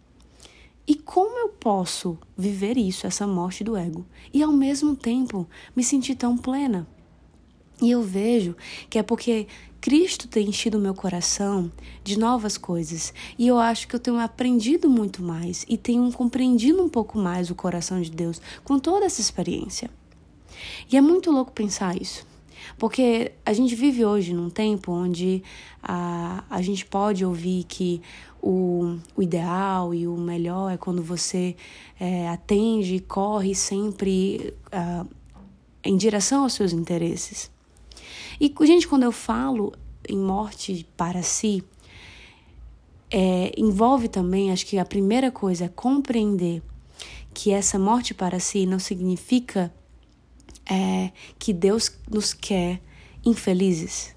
E 0.86 0.94
como 0.94 1.38
eu 1.38 1.50
posso 1.50 2.16
viver 2.34 2.78
isso, 2.78 3.06
essa 3.06 3.26
morte 3.26 3.62
do 3.62 3.76
ego, 3.76 4.06
e 4.32 4.42
ao 4.42 4.52
mesmo 4.52 4.96
tempo 4.96 5.46
me 5.76 5.84
sentir 5.84 6.14
tão 6.14 6.34
plena? 6.34 6.88
E 7.82 7.90
eu 7.90 8.02
vejo 8.02 8.54
que 8.90 8.98
é 8.98 9.02
porque 9.02 9.46
Cristo 9.80 10.28
tem 10.28 10.48
enchido 10.48 10.76
o 10.76 10.80
meu 10.80 10.94
coração 10.94 11.72
de 12.04 12.18
novas 12.18 12.58
coisas 12.58 13.14
e 13.38 13.48
eu 13.48 13.58
acho 13.58 13.88
que 13.88 13.96
eu 13.96 14.00
tenho 14.00 14.18
aprendido 14.18 14.90
muito 14.90 15.22
mais 15.22 15.64
e 15.68 15.78
tenho 15.78 16.12
compreendido 16.12 16.82
um 16.82 16.88
pouco 16.88 17.18
mais 17.18 17.50
o 17.50 17.54
coração 17.54 18.00
de 18.00 18.10
Deus 18.10 18.42
com 18.62 18.78
toda 18.78 19.06
essa 19.06 19.20
experiência. 19.20 19.90
E 20.92 20.96
é 20.96 21.00
muito 21.00 21.30
louco 21.30 21.50
pensar 21.52 22.00
isso, 22.00 22.26
porque 22.76 23.32
a 23.46 23.54
gente 23.54 23.74
vive 23.74 24.04
hoje 24.04 24.34
num 24.34 24.50
tempo 24.50 24.92
onde 24.92 25.42
a, 25.82 26.44
a 26.50 26.60
gente 26.60 26.84
pode 26.84 27.24
ouvir 27.24 27.64
que 27.64 28.02
o, 28.42 28.98
o 29.16 29.22
ideal 29.22 29.94
e 29.94 30.06
o 30.06 30.16
melhor 30.16 30.70
é 30.70 30.76
quando 30.76 31.02
você 31.02 31.56
é, 31.98 32.28
atende 32.28 32.96
e 32.96 33.00
corre 33.00 33.54
sempre 33.54 34.54
uh, 34.66 35.08
em 35.82 35.96
direção 35.96 36.42
aos 36.42 36.52
seus 36.52 36.72
interesses. 36.72 37.50
E, 38.40 38.52
gente, 38.62 38.88
quando 38.88 39.02
eu 39.02 39.12
falo 39.12 39.72
em 40.08 40.16
morte 40.16 40.86
para 40.96 41.22
si, 41.22 41.62
é, 43.10 43.52
envolve 43.56 44.08
também, 44.08 44.50
acho 44.50 44.64
que 44.64 44.78
a 44.78 44.84
primeira 44.84 45.30
coisa 45.30 45.66
é 45.66 45.68
compreender 45.68 46.62
que 47.34 47.50
essa 47.52 47.78
morte 47.78 48.14
para 48.14 48.40
si 48.40 48.64
não 48.66 48.78
significa 48.78 49.72
é, 50.68 51.10
que 51.38 51.52
Deus 51.52 51.92
nos 52.10 52.32
quer 52.32 52.80
infelizes. 53.24 54.14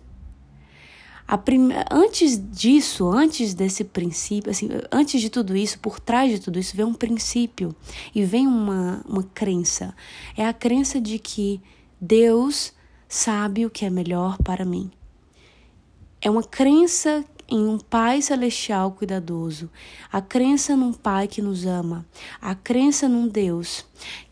Prime... 1.43 1.73
Antes 1.89 2.39
disso, 2.51 3.09
antes 3.09 3.53
desse 3.53 3.83
princípio, 3.83 4.51
assim, 4.51 4.69
antes 4.91 5.19
de 5.19 5.29
tudo 5.29 5.55
isso, 5.55 5.79
por 5.79 5.99
trás 5.99 6.31
de 6.31 6.39
tudo 6.39 6.59
isso, 6.59 6.75
vem 6.75 6.85
um 6.85 6.93
princípio 6.93 7.75
e 8.13 8.23
vem 8.23 8.45
uma, 8.45 9.03
uma 9.07 9.23
crença. 9.23 9.95
É 10.37 10.45
a 10.45 10.53
crença 10.53 11.01
de 11.01 11.17
que 11.17 11.59
Deus 11.99 12.73
sabe 13.13 13.63
o 13.63 13.70
que 13.70 13.86
é 13.86 13.91
melhor 13.91 14.39
para 14.39 14.65
mim. 14.65 14.89
É 16.20 16.32
uma 16.32 16.41
crença 16.41 17.24
em 17.48 17.60
um 17.60 17.77
Pai 17.77 18.24
celestial 18.24 18.91
cuidadoso, 18.91 19.70
a 20.12 20.20
crença 20.20 20.75
num 20.75 20.91
Pai 20.91 21.27
que 21.27 21.39
nos 21.39 21.63
ama, 21.63 22.08
a 22.41 22.55
crença 22.55 23.08
num 23.08 23.27
Deus 23.27 23.86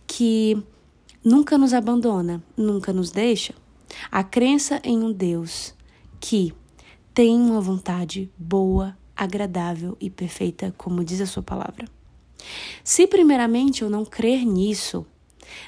que 0.07 0.59
nunca 1.23 1.59
nos 1.59 1.75
abandona, 1.75 2.41
nunca 2.57 2.91
nos 2.91 3.11
deixa, 3.11 3.53
a 4.11 4.23
crença 4.23 4.81
em 4.83 4.97
um 4.97 5.11
Deus 5.11 5.75
que 6.19 6.51
tem 7.13 7.39
uma 7.39 7.61
vontade 7.61 8.31
boa, 8.35 8.97
agradável 9.15 9.95
e 10.01 10.09
perfeita, 10.09 10.73
como 10.75 11.03
diz 11.03 11.21
a 11.21 11.27
sua 11.27 11.43
palavra. 11.43 11.85
Se 12.83 13.05
primeiramente 13.05 13.83
eu 13.83 13.91
não 13.91 14.03
crer 14.03 14.43
nisso, 14.43 15.05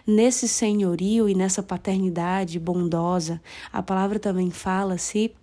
Nesse 0.06 0.48
senhorio 0.48 1.28
e 1.30 1.36
nessa 1.36 1.64
paternidade 1.64 2.60
bondosa, 2.60 3.42
a 3.72 3.82
palavra 3.82 4.20
também 4.20 4.50
fala 4.50 4.98
se 4.98 5.34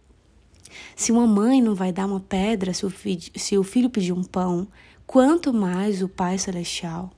se 0.94 1.11
uma 1.11 1.26
mãe 1.26 1.61
não 1.61 1.75
vai 1.75 1.92
dar 1.92 2.06
uma 2.06 2.20
pedra 2.20 2.73
se 2.73 2.87
o, 2.87 2.90
filho, 2.90 3.23
se 3.35 3.59
o 3.59 3.64
filho 3.64 3.90
pedir 3.90 4.12
um 4.12 4.23
pão, 4.23 4.68
quanto 5.06 5.52
mais 5.52 6.02
o 6.02 6.09
Pai 6.09 6.38
Celestial. 6.38 7.11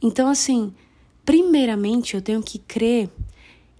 Então, 0.00 0.28
assim, 0.28 0.72
primeiramente 1.24 2.14
eu 2.14 2.22
tenho 2.22 2.42
que 2.42 2.58
crer 2.58 3.10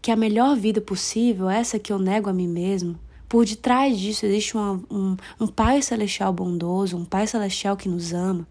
que 0.02 0.10
a 0.10 0.16
melhor 0.16 0.56
vida 0.56 0.80
possível, 0.80 1.48
essa 1.48 1.78
que 1.78 1.92
eu 1.92 1.98
nego 1.98 2.28
a 2.28 2.32
mim 2.32 2.48
mesmo, 2.48 2.98
por 3.28 3.44
detrás 3.44 3.98
disso 3.98 4.26
existe 4.26 4.56
uma, 4.56 4.80
um, 4.90 5.16
um 5.40 5.46
Pai 5.46 5.82
Celestial 5.82 6.32
bondoso, 6.32 6.96
um 6.96 7.04
Pai 7.04 7.26
Celestial 7.26 7.76
que 7.76 7.88
nos 7.88 8.12
ama, 8.12 8.46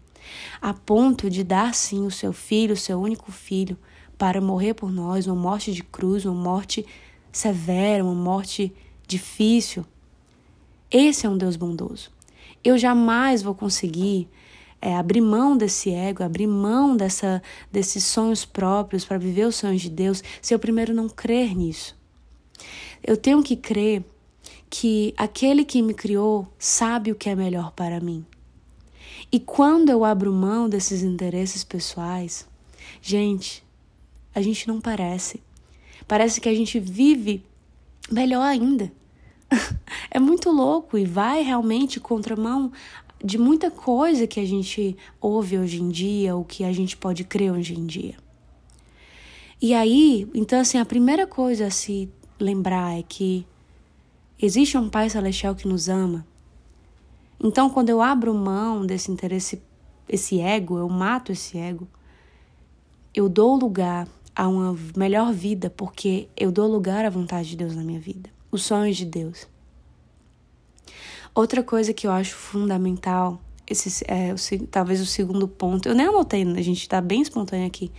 a 0.60 0.74
ponto 0.74 1.30
de 1.30 1.42
dar 1.44 1.74
sim 1.74 2.04
o 2.04 2.10
seu 2.10 2.32
filho, 2.32 2.74
o 2.74 2.76
seu 2.76 3.00
único 3.00 3.30
filho, 3.32 3.78
para 4.18 4.40
morrer 4.40 4.74
por 4.74 4.90
nós, 4.90 5.26
uma 5.26 5.36
morte 5.36 5.72
de 5.72 5.82
cruz, 5.82 6.24
uma 6.24 6.34
morte 6.34 6.84
severa, 7.30 8.04
uma 8.04 8.14
morte 8.14 8.72
difícil. 9.06 9.84
Esse 10.90 11.26
é 11.26 11.28
um 11.28 11.36
Deus 11.36 11.56
bondoso. 11.56 12.10
Eu 12.64 12.78
jamais 12.78 13.42
vou 13.42 13.54
conseguir 13.54 14.28
é, 14.80 14.94
abrir 14.96 15.20
mão 15.20 15.56
desse 15.56 15.90
ego, 15.90 16.22
abrir 16.22 16.46
mão 16.46 16.96
dessa, 16.96 17.42
desses 17.70 18.04
sonhos 18.04 18.44
próprios 18.44 19.04
para 19.04 19.18
viver 19.18 19.46
os 19.46 19.56
sonhos 19.56 19.82
de 19.82 19.90
Deus, 19.90 20.22
se 20.40 20.54
eu 20.54 20.58
primeiro 20.58 20.94
não 20.94 21.08
crer 21.08 21.54
nisso. 21.54 21.96
Eu 23.02 23.16
tenho 23.16 23.42
que 23.42 23.56
crer 23.56 24.04
que 24.70 25.14
aquele 25.16 25.64
que 25.64 25.82
me 25.82 25.94
criou 25.94 26.46
sabe 26.58 27.12
o 27.12 27.14
que 27.14 27.28
é 27.28 27.34
melhor 27.34 27.72
para 27.72 28.00
mim. 28.00 28.24
E 29.30 29.40
quando 29.40 29.90
eu 29.90 30.04
abro 30.04 30.32
mão 30.32 30.68
desses 30.68 31.02
interesses 31.02 31.64
pessoais, 31.64 32.46
gente, 33.02 33.65
a 34.36 34.42
gente 34.42 34.68
não 34.68 34.82
parece. 34.82 35.42
Parece 36.06 36.42
que 36.42 36.48
a 36.48 36.54
gente 36.54 36.78
vive 36.78 37.42
melhor 38.12 38.42
ainda. 38.42 38.92
é 40.10 40.20
muito 40.20 40.50
louco 40.50 40.98
e 40.98 41.06
vai 41.06 41.42
realmente 41.42 41.98
contramão 41.98 42.70
de 43.24 43.38
muita 43.38 43.70
coisa 43.70 44.26
que 44.26 44.38
a 44.38 44.44
gente 44.44 44.94
ouve 45.18 45.56
hoje 45.56 45.80
em 45.80 45.88
dia, 45.88 46.36
o 46.36 46.44
que 46.44 46.64
a 46.64 46.72
gente 46.72 46.98
pode 46.98 47.24
crer 47.24 47.50
hoje 47.50 47.74
em 47.74 47.86
dia. 47.86 48.14
E 49.60 49.72
aí, 49.72 50.28
então 50.34 50.60
assim, 50.60 50.76
a 50.76 50.84
primeira 50.84 51.26
coisa 51.26 51.68
a 51.68 51.70
se 51.70 52.06
lembrar 52.38 52.98
é 52.98 53.02
que 53.02 53.46
existe 54.38 54.76
um 54.76 54.90
Pai 54.90 55.08
Celestial 55.08 55.54
que 55.54 55.66
nos 55.66 55.88
ama. 55.88 56.26
Então, 57.42 57.70
quando 57.70 57.88
eu 57.88 58.02
abro 58.02 58.34
mão 58.34 58.84
desse 58.84 59.10
interesse, 59.10 59.62
esse 60.06 60.40
ego, 60.40 60.76
eu 60.76 60.90
mato 60.90 61.32
esse 61.32 61.56
ego, 61.56 61.88
eu 63.14 63.30
dou 63.30 63.56
lugar 63.56 64.06
a 64.36 64.46
uma 64.46 64.78
melhor 64.94 65.32
vida, 65.32 65.70
porque 65.70 66.28
eu 66.36 66.52
dou 66.52 66.70
lugar 66.70 67.06
à 67.06 67.10
vontade 67.10 67.48
de 67.48 67.56
Deus 67.56 67.74
na 67.74 67.82
minha 67.82 67.98
vida, 67.98 68.28
os 68.52 68.62
sonhos 68.62 68.98
de 68.98 69.06
Deus. 69.06 69.48
Outra 71.34 71.62
coisa 71.62 71.94
que 71.94 72.06
eu 72.06 72.10
acho 72.10 72.34
fundamental, 72.34 73.40
esse 73.66 74.04
é 74.06 74.34
o, 74.34 74.66
talvez 74.66 75.00
o 75.00 75.06
segundo 75.06 75.48
ponto, 75.48 75.88
eu 75.88 75.94
nem 75.94 76.06
anotei, 76.06 76.42
a 76.42 76.62
gente 76.62 76.82
está 76.82 77.00
bem 77.00 77.22
espontâneo 77.22 77.66
aqui. 77.66 77.90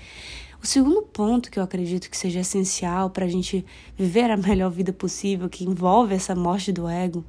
O 0.61 0.65
segundo 0.65 1.01
ponto 1.01 1.49
que 1.49 1.57
eu 1.57 1.63
acredito 1.63 2.09
que 2.09 2.17
seja 2.17 2.39
essencial 2.39 3.09
para 3.09 3.25
a 3.25 3.27
gente 3.27 3.65
viver 3.95 4.29
a 4.29 4.37
melhor 4.37 4.69
vida 4.69 4.93
possível, 4.93 5.49
que 5.49 5.63
envolve 5.63 6.13
essa 6.13 6.35
morte 6.35 6.71
do 6.71 6.87
ego, 6.87 7.25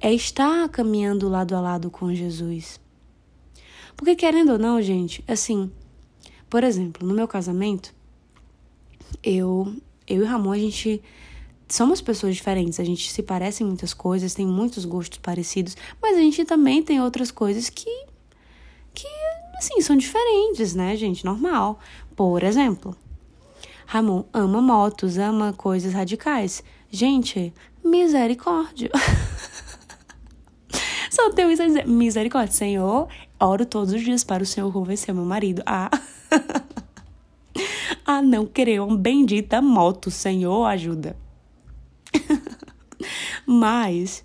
é 0.00 0.12
estar 0.12 0.68
caminhando 0.68 1.28
lado 1.28 1.54
a 1.54 1.60
lado 1.60 1.88
com 1.88 2.12
Jesus. 2.12 2.80
Porque 3.96 4.16
querendo 4.16 4.52
ou 4.52 4.58
não, 4.58 4.82
gente, 4.82 5.22
assim, 5.28 5.70
por 6.52 6.62
exemplo, 6.64 7.08
no 7.08 7.14
meu 7.14 7.26
casamento, 7.26 7.94
eu, 9.24 9.74
eu 10.06 10.20
e 10.20 10.24
Ramon, 10.26 10.52
a 10.52 10.58
gente 10.58 11.02
somos 11.66 12.02
pessoas 12.02 12.36
diferentes, 12.36 12.78
a 12.78 12.84
gente 12.84 13.10
se 13.10 13.22
parece 13.22 13.64
em 13.64 13.66
muitas 13.66 13.94
coisas, 13.94 14.34
tem 14.34 14.46
muitos 14.46 14.84
gostos 14.84 15.18
parecidos, 15.18 15.74
mas 16.02 16.14
a 16.14 16.20
gente 16.20 16.44
também 16.44 16.82
tem 16.82 17.00
outras 17.00 17.30
coisas 17.30 17.70
que 17.70 17.88
que 18.92 19.08
assim 19.56 19.80
são 19.80 19.96
diferentes, 19.96 20.74
né, 20.74 20.94
gente? 20.94 21.24
Normal. 21.24 21.78
Por 22.14 22.42
exemplo, 22.42 22.94
Ramon 23.86 24.24
ama 24.30 24.60
motos, 24.60 25.16
ama 25.16 25.54
coisas 25.54 25.94
radicais. 25.94 26.62
Gente, 26.90 27.50
misericórdia. 27.82 28.90
Só 31.10 31.30
tenho 31.30 31.50
isso 31.50 31.62
a 31.62 31.66
dizer. 31.66 31.86
Misericórdia, 31.86 32.52
Senhor. 32.52 33.08
Oro 33.40 33.64
todos 33.64 33.94
os 33.94 34.02
dias 34.02 34.22
para 34.22 34.42
o 34.42 34.46
Senhor 34.46 34.70
convencer 34.70 35.14
meu 35.14 35.24
marido 35.24 35.62
a. 35.64 35.90
a 38.06 38.20
não 38.22 38.46
querer 38.46 38.80
uma 38.80 38.96
bendita 38.96 39.60
moto. 39.60 40.10
Senhor, 40.10 40.64
ajuda. 40.64 41.16
Mas, 43.46 44.24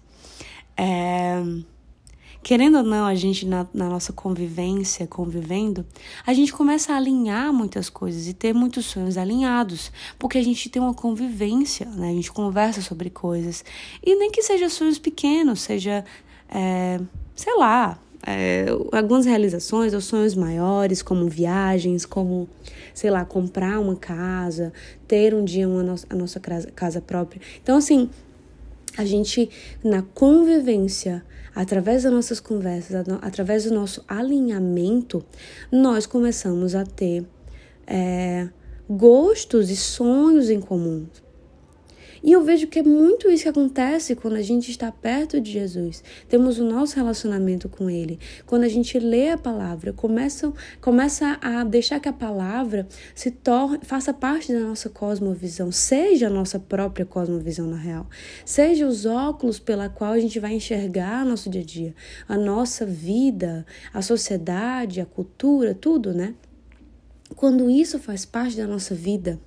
é, 0.75 1.41
querendo 2.43 2.77
ou 2.77 2.83
não, 2.83 3.05
a 3.05 3.15
gente 3.15 3.45
na, 3.45 3.67
na, 3.73 3.89
nossa 3.89 4.13
convivência, 4.13 5.07
convivendo, 5.07 5.85
a 6.25 6.33
gente 6.33 6.53
começa 6.53 6.93
a 6.93 6.97
alinhar 6.97 7.51
muitas 7.51 7.89
coisas 7.89 8.27
e 8.27 8.33
ter 8.33 8.53
muitos 8.53 8.85
sonhos 8.85 9.17
alinhados, 9.17 9.91
porque 10.17 10.37
a 10.37 10.43
gente 10.43 10.69
tem 10.69 10.81
uma 10.81 10.93
convivência, 10.93 11.85
né? 11.87 12.09
A 12.09 12.13
gente 12.13 12.31
conversa 12.31 12.81
sobre 12.81 13.09
coisas. 13.09 13.65
E 14.03 14.15
nem 14.15 14.31
que 14.31 14.41
seja 14.41 14.69
sonhos 14.69 14.99
pequenos, 14.99 15.61
seja, 15.61 16.05
é, 16.49 16.99
sei 17.35 17.55
lá, 17.57 17.99
é, 18.29 18.65
algumas 18.91 19.25
realizações 19.25 19.93
ou 19.93 20.01
sonhos 20.01 20.35
maiores, 20.35 21.01
como 21.01 21.29
viagens, 21.29 22.05
como, 22.05 22.49
sei 22.93 23.09
lá, 23.09 23.23
comprar 23.23 23.79
uma 23.79 23.95
casa, 23.95 24.73
ter 25.07 25.33
um 25.33 25.45
dia 25.45 25.67
uma, 25.67 25.95
a 26.09 26.15
nossa 26.15 26.37
casa 26.39 26.99
própria. 26.99 27.41
Então, 27.63 27.77
assim, 27.77 28.09
a 28.97 29.05
gente, 29.05 29.49
na 29.81 30.01
convivência, 30.01 31.23
através 31.55 32.03
das 32.03 32.11
nossas 32.11 32.41
conversas, 32.41 33.05
através 33.21 33.63
do 33.63 33.73
nosso 33.73 34.03
alinhamento, 34.05 35.23
nós 35.71 36.05
começamos 36.05 36.75
a 36.75 36.85
ter 36.85 37.25
é, 37.87 38.49
gostos 38.89 39.69
e 39.69 39.77
sonhos 39.77 40.49
em 40.49 40.59
comum. 40.59 41.07
E 42.27 42.33
eu 42.33 42.43
vejo 42.43 42.67
que 42.67 42.79
é 42.79 42.83
muito 42.83 43.31
isso 43.31 43.43
que 43.43 43.49
acontece 43.49 44.13
quando 44.13 44.35
a 44.35 44.41
gente 44.41 44.69
está 44.69 44.91
perto 44.91 45.39
de 45.39 45.49
Jesus. 45.49 46.03
Temos 46.27 46.59
o 46.59 46.65
nosso 46.65 46.97
relacionamento 46.97 47.69
com 47.69 47.89
Ele. 47.89 48.19
Quando 48.45 48.65
a 48.65 48.67
gente 48.67 48.99
lê 48.99 49.29
a 49.29 49.37
palavra, 49.37 49.93
começa, 49.93 50.51
começa 50.81 51.39
a 51.41 51.63
deixar 51.63 52.01
que 52.01 52.09
a 52.09 52.11
palavra 52.11 52.85
se 53.15 53.31
torne, 53.31 53.79
faça 53.81 54.13
parte 54.13 54.51
da 54.51 54.59
nossa 54.59 54.89
cosmovisão, 54.89 55.71
seja 55.71 56.27
a 56.27 56.29
nossa 56.29 56.59
própria 56.59 57.05
cosmovisão 57.05 57.65
na 57.65 57.77
real. 57.77 58.09
Seja 58.43 58.85
os 58.85 59.05
óculos 59.05 59.57
pela 59.57 59.87
qual 59.87 60.11
a 60.11 60.19
gente 60.19 60.37
vai 60.37 60.51
enxergar 60.53 61.23
nosso 61.23 61.49
dia 61.49 61.61
a 61.61 61.65
dia, 61.65 61.95
a 62.27 62.37
nossa 62.37 62.85
vida, 62.85 63.65
a 63.93 64.01
sociedade, 64.01 64.99
a 64.99 65.05
cultura, 65.05 65.73
tudo, 65.73 66.13
né? 66.13 66.35
Quando 67.37 67.69
isso 67.69 67.97
faz 67.97 68.25
parte 68.25 68.57
da 68.57 68.67
nossa 68.67 68.93
vida, 68.93 69.39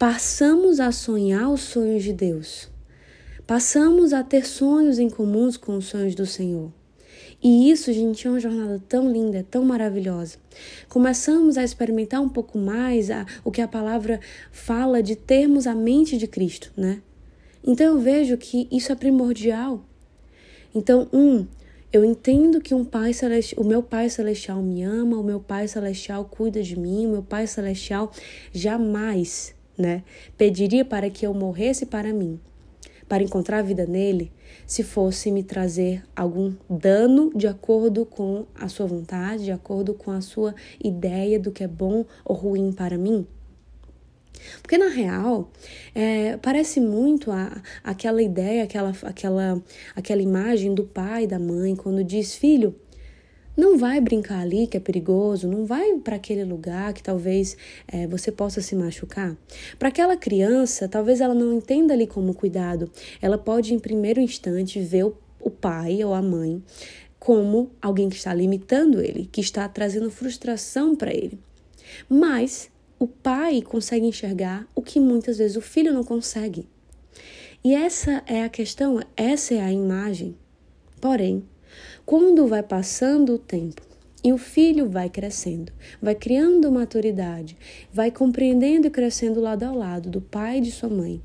passamos 0.00 0.80
a 0.80 0.92
sonhar 0.92 1.50
os 1.50 1.60
sonhos 1.60 2.02
de 2.02 2.14
Deus. 2.14 2.70
Passamos 3.46 4.14
a 4.14 4.24
ter 4.24 4.46
sonhos 4.46 4.98
em 4.98 5.10
comuns 5.10 5.58
com 5.58 5.76
os 5.76 5.84
sonhos 5.88 6.14
do 6.14 6.24
Senhor. 6.24 6.72
E 7.42 7.70
isso, 7.70 7.92
gente, 7.92 8.26
é 8.26 8.30
uma 8.30 8.40
jornada 8.40 8.82
tão 8.88 9.12
linda, 9.12 9.46
tão 9.50 9.62
maravilhosa. 9.62 10.38
Começamos 10.88 11.58
a 11.58 11.64
experimentar 11.64 12.22
um 12.22 12.30
pouco 12.30 12.56
mais 12.56 13.10
a, 13.10 13.26
o 13.44 13.50
que 13.50 13.60
a 13.60 13.68
palavra 13.68 14.20
fala 14.50 15.02
de 15.02 15.14
termos 15.14 15.66
a 15.66 15.74
mente 15.74 16.16
de 16.16 16.26
Cristo, 16.26 16.72
né? 16.74 17.02
Então 17.62 17.84
eu 17.84 17.98
vejo 17.98 18.38
que 18.38 18.66
isso 18.72 18.90
é 18.90 18.94
primordial. 18.94 19.84
Então, 20.74 21.10
um, 21.12 21.46
eu 21.92 22.02
entendo 22.02 22.58
que 22.62 22.74
um 22.74 22.86
pai 22.86 23.12
celestial, 23.12 23.62
o 23.62 23.68
meu 23.68 23.82
pai 23.82 24.08
celestial 24.08 24.62
me 24.62 24.82
ama, 24.82 25.18
o 25.18 25.22
meu 25.22 25.40
pai 25.40 25.68
celestial 25.68 26.24
cuida 26.24 26.62
de 26.62 26.78
mim, 26.78 27.04
o 27.04 27.10
meu 27.10 27.22
pai 27.22 27.46
celestial 27.46 28.10
jamais 28.50 29.59
né? 29.80 30.04
Pediria 30.36 30.84
para 30.84 31.10
que 31.10 31.26
eu 31.26 31.34
morresse 31.34 31.86
para 31.86 32.12
mim, 32.12 32.38
para 33.08 33.22
encontrar 33.22 33.62
vida 33.62 33.86
nele, 33.86 34.30
se 34.66 34.82
fosse 34.82 35.30
me 35.30 35.42
trazer 35.42 36.04
algum 36.14 36.54
dano 36.68 37.32
de 37.34 37.48
acordo 37.48 38.06
com 38.06 38.46
a 38.54 38.68
sua 38.68 38.86
vontade, 38.86 39.44
de 39.44 39.52
acordo 39.52 39.94
com 39.94 40.10
a 40.10 40.20
sua 40.20 40.54
ideia 40.82 41.40
do 41.40 41.50
que 41.50 41.64
é 41.64 41.68
bom 41.68 42.04
ou 42.24 42.36
ruim 42.36 42.72
para 42.72 42.96
mim. 42.96 43.26
Porque 44.62 44.78
na 44.78 44.88
real, 44.88 45.50
é, 45.94 46.36
parece 46.38 46.80
muito 46.80 47.30
a, 47.30 47.60
aquela 47.82 48.22
ideia, 48.22 48.64
aquela, 48.64 48.92
aquela, 49.02 49.62
aquela 49.94 50.22
imagem 50.22 50.74
do 50.74 50.84
pai 50.84 51.26
da 51.26 51.38
mãe 51.38 51.74
quando 51.74 52.02
diz: 52.02 52.34
Filho, 52.34 52.74
não 53.56 53.76
vai 53.76 54.00
brincar 54.00 54.40
ali 54.40 54.66
que 54.66 54.76
é 54.76 54.80
perigoso, 54.80 55.48
não 55.48 55.66
vai 55.66 55.94
para 55.98 56.16
aquele 56.16 56.44
lugar 56.44 56.92
que 56.92 57.02
talvez 57.02 57.56
é, 57.88 58.06
você 58.06 58.30
possa 58.32 58.60
se 58.60 58.74
machucar. 58.74 59.36
Para 59.78 59.88
aquela 59.88 60.16
criança, 60.16 60.88
talvez 60.88 61.20
ela 61.20 61.34
não 61.34 61.52
entenda 61.52 61.92
ali 61.92 62.06
como 62.06 62.34
cuidado. 62.34 62.90
Ela 63.20 63.36
pode, 63.36 63.74
em 63.74 63.78
primeiro 63.78 64.20
instante, 64.20 64.80
ver 64.80 65.04
o, 65.04 65.16
o 65.40 65.50
pai 65.50 66.02
ou 66.04 66.14
a 66.14 66.22
mãe 66.22 66.62
como 67.18 67.70
alguém 67.82 68.08
que 68.08 68.16
está 68.16 68.32
limitando 68.32 69.00
ele, 69.00 69.28
que 69.30 69.42
está 69.42 69.68
trazendo 69.68 70.10
frustração 70.10 70.96
para 70.96 71.12
ele. 71.12 71.38
Mas 72.08 72.70
o 72.98 73.06
pai 73.06 73.60
consegue 73.60 74.06
enxergar 74.06 74.66
o 74.74 74.80
que 74.80 74.98
muitas 74.98 75.38
vezes 75.38 75.56
o 75.56 75.60
filho 75.60 75.92
não 75.92 76.02
consegue. 76.02 76.66
E 77.62 77.74
essa 77.74 78.22
é 78.26 78.42
a 78.42 78.48
questão, 78.48 79.00
essa 79.14 79.54
é 79.54 79.60
a 79.60 79.70
imagem. 79.70 80.34
Porém, 80.98 81.42
quando 82.10 82.48
vai 82.48 82.60
passando 82.60 83.34
o 83.34 83.38
tempo 83.38 83.82
E 84.24 84.32
o 84.32 84.36
filho 84.36 84.90
vai 84.90 85.08
crescendo, 85.08 85.72
vai 86.02 86.16
criando 86.16 86.68
maturidade, 86.72 87.56
vai 87.92 88.10
compreendendo 88.10 88.88
e 88.88 88.90
crescendo 88.90 89.40
lado 89.40 89.62
ao 89.62 89.76
lado 89.76 90.10
do 90.10 90.20
pai 90.20 90.58
e 90.58 90.60
de 90.60 90.72
sua 90.72 90.88
mãe. 90.88 91.22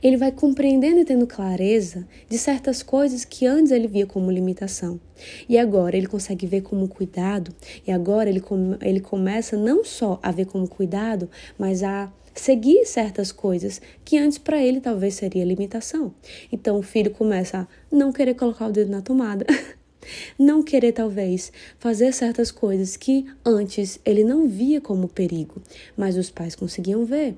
Ele 0.00 0.16
vai 0.16 0.30
compreendendo 0.30 1.00
e 1.00 1.04
tendo 1.04 1.26
clareza 1.26 2.06
de 2.28 2.38
certas 2.38 2.80
coisas 2.80 3.24
que 3.24 3.44
antes 3.44 3.72
ele 3.72 3.88
via 3.88 4.06
como 4.06 4.30
limitação. 4.30 5.00
E 5.48 5.58
agora 5.58 5.96
ele 5.96 6.06
consegue 6.06 6.46
ver 6.46 6.62
como 6.62 6.86
cuidado, 6.86 7.52
e 7.84 7.90
agora 7.90 8.30
ele, 8.30 8.40
come, 8.40 8.76
ele 8.80 9.00
começa 9.00 9.56
não 9.56 9.84
só 9.84 10.20
a 10.22 10.30
ver 10.30 10.46
como 10.46 10.68
cuidado, 10.68 11.28
mas 11.58 11.82
a 11.82 12.10
seguir 12.34 12.84
certas 12.86 13.32
coisas 13.32 13.80
que 14.04 14.18
antes 14.18 14.38
para 14.38 14.62
ele 14.62 14.80
talvez 14.80 15.14
seria 15.14 15.44
limitação. 15.44 16.14
Então 16.52 16.78
o 16.78 16.82
filho 16.82 17.10
começa 17.10 17.58
a 17.60 17.66
não 17.94 18.12
querer 18.12 18.34
colocar 18.34 18.66
o 18.68 18.72
dedo 18.72 18.90
na 18.90 19.02
tomada. 19.02 19.46
não 20.38 20.62
querer 20.62 20.92
talvez 20.92 21.52
fazer 21.78 22.12
certas 22.12 22.50
coisas 22.50 22.96
que 22.96 23.26
antes 23.44 24.00
ele 24.04 24.24
não 24.24 24.48
via 24.48 24.80
como 24.80 25.08
perigo, 25.08 25.60
mas 25.96 26.16
os 26.16 26.30
pais 26.30 26.54
conseguiam 26.54 27.04
ver. 27.04 27.36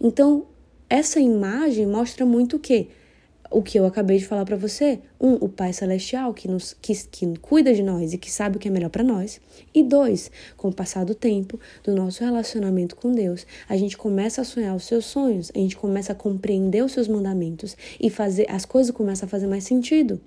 Então, 0.00 0.46
essa 0.88 1.20
imagem 1.20 1.86
mostra 1.86 2.26
muito 2.26 2.56
o 2.56 2.60
quê? 2.60 2.88
O 3.50 3.62
que 3.62 3.76
eu 3.76 3.84
acabei 3.84 4.16
de 4.16 4.24
falar 4.24 4.44
para 4.44 4.56
você. 4.56 5.00
Um, 5.20 5.34
o 5.34 5.48
Pai 5.48 5.72
Celestial 5.72 6.32
que, 6.32 6.46
nos, 6.46 6.72
que, 6.80 6.94
que 7.08 7.36
cuida 7.38 7.74
de 7.74 7.82
nós 7.82 8.12
e 8.12 8.18
que 8.18 8.30
sabe 8.30 8.56
o 8.56 8.60
que 8.60 8.68
é 8.68 8.70
melhor 8.70 8.90
para 8.90 9.02
nós. 9.02 9.40
E 9.74 9.82
dois, 9.82 10.30
com 10.56 10.68
o 10.68 10.72
passar 10.72 11.04
do 11.04 11.16
tempo, 11.16 11.58
do 11.82 11.92
nosso 11.92 12.22
relacionamento 12.22 12.94
com 12.94 13.10
Deus, 13.10 13.44
a 13.68 13.76
gente 13.76 13.98
começa 13.98 14.40
a 14.40 14.44
sonhar 14.44 14.76
os 14.76 14.84
seus 14.84 15.04
sonhos, 15.04 15.50
a 15.52 15.58
gente 15.58 15.76
começa 15.76 16.12
a 16.12 16.14
compreender 16.14 16.84
os 16.84 16.92
seus 16.92 17.08
mandamentos 17.08 17.76
e 17.98 18.08
fazer 18.08 18.46
as 18.48 18.64
coisas 18.64 18.94
começam 18.94 19.26
a 19.26 19.28
fazer 19.28 19.48
mais 19.48 19.64
sentido. 19.64 20.20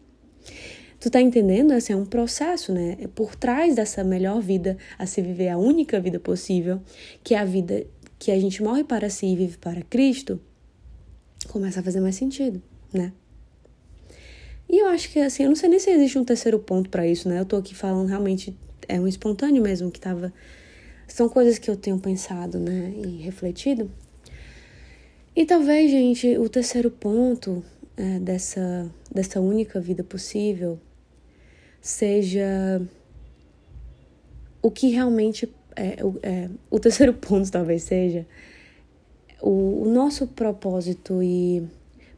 Tu 1.00 1.10
tá 1.10 1.22
entendendo? 1.22 1.74
Esse 1.74 1.92
é 1.92 1.96
um 1.96 2.06
processo, 2.06 2.74
né? 2.74 2.98
Por 3.16 3.36
trás 3.36 3.76
dessa 3.76 4.04
melhor 4.04 4.42
vida 4.42 4.78
a 4.98 5.06
se 5.06 5.22
viver, 5.22 5.50
a 5.50 5.58
única 5.58 6.00
vida 6.00 6.20
possível, 6.20 6.82
que 7.24 7.36
é 7.36 7.40
a 7.40 7.46
vida 7.46 7.86
que 8.18 8.32
a 8.32 8.40
gente 8.40 8.64
morre 8.64 8.84
para 8.84 9.10
si 9.10 9.28
e 9.28 9.36
vive 9.36 9.58
para 9.58 9.82
Cristo, 9.82 10.40
começa 11.50 11.82
a 11.82 11.84
fazer 11.84 12.00
mais 12.00 12.16
sentido, 12.16 12.62
né? 12.94 13.12
E 14.70 14.80
eu 14.80 14.88
acho 14.88 15.10
que, 15.12 15.20
assim, 15.20 15.44
eu 15.44 15.50
não 15.50 15.56
sei 15.56 15.70
nem 15.70 15.80
se 15.80 15.90
existe 15.92 16.18
um 16.18 16.24
terceiro 16.24 16.58
ponto 16.60 16.90
para 16.90 17.06
isso, 17.06 17.28
né? 17.30 17.40
Eu 17.40 17.46
tô 17.46 17.58
aqui 17.58 17.76
falando 17.76 18.08
realmente, 18.08 18.58
é 18.88 19.00
um 19.00 19.08
espontâneo 19.08 19.62
mesmo 19.62 19.92
que 19.92 20.00
tava. 20.00 20.34
São 21.08 21.30
coisas 21.30 21.60
que 21.60 21.70
eu 21.70 21.76
tenho 21.76 22.00
pensado, 22.00 22.58
né? 22.60 22.94
E 22.98 23.22
refletido. 23.22 23.92
E 25.36 25.46
talvez, 25.46 25.92
gente, 25.92 26.38
o 26.38 26.48
terceiro 26.48 26.90
ponto 26.90 27.64
é, 27.98 28.20
dessa, 28.20 28.90
dessa 29.12 29.40
única 29.40 29.80
vida 29.80 30.04
possível 30.04 30.80
seja 31.82 32.82
o 34.62 34.72
que 34.72 34.90
realmente 34.90 35.54
é, 35.76 35.98
é, 36.24 36.50
o 36.72 36.80
terceiro 36.80 37.14
ponto 37.20 37.52
talvez 37.52 37.84
seja 37.84 38.26
o, 39.42 39.84
o 39.84 39.86
nosso 39.92 40.26
propósito 40.28 41.22
e 41.22 41.68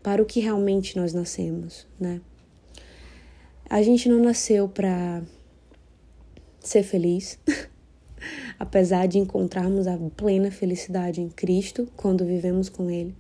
para 0.06 0.22
o 0.22 0.26
que 0.26 0.40
realmente 0.40 0.96
nós 0.96 1.16
nascemos, 1.16 1.88
né? 2.00 2.22
A 3.68 3.82
gente 3.82 4.08
não 4.08 4.20
nasceu 4.20 4.70
para 4.70 5.24
ser 6.60 6.84
feliz, 6.84 7.40
apesar 8.60 9.08
de 9.08 9.18
encontrarmos 9.18 9.88
a 9.88 9.98
plena 10.16 10.52
felicidade 10.52 11.22
em 11.22 11.28
Cristo 11.28 11.88
quando 11.98 12.24
vivemos 12.24 12.70
com 12.70 12.88
Ele. 12.88 13.16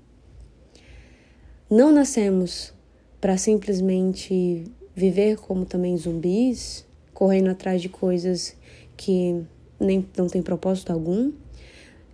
Não 1.68 1.92
nascemos 1.92 2.72
para 3.20 3.36
simplesmente 3.36 4.72
viver 4.96 5.38
como 5.38 5.65
também 5.65 5.98
zumbis, 5.98 6.86
correndo 7.15 7.50
atrás 7.50 7.82
de 7.82 7.89
coisas 7.89 8.56
que 8.96 9.44
nem 9.80 10.08
não 10.15 10.27
tem 10.27 10.44
propósito 10.44 10.94
algum. 10.94 11.32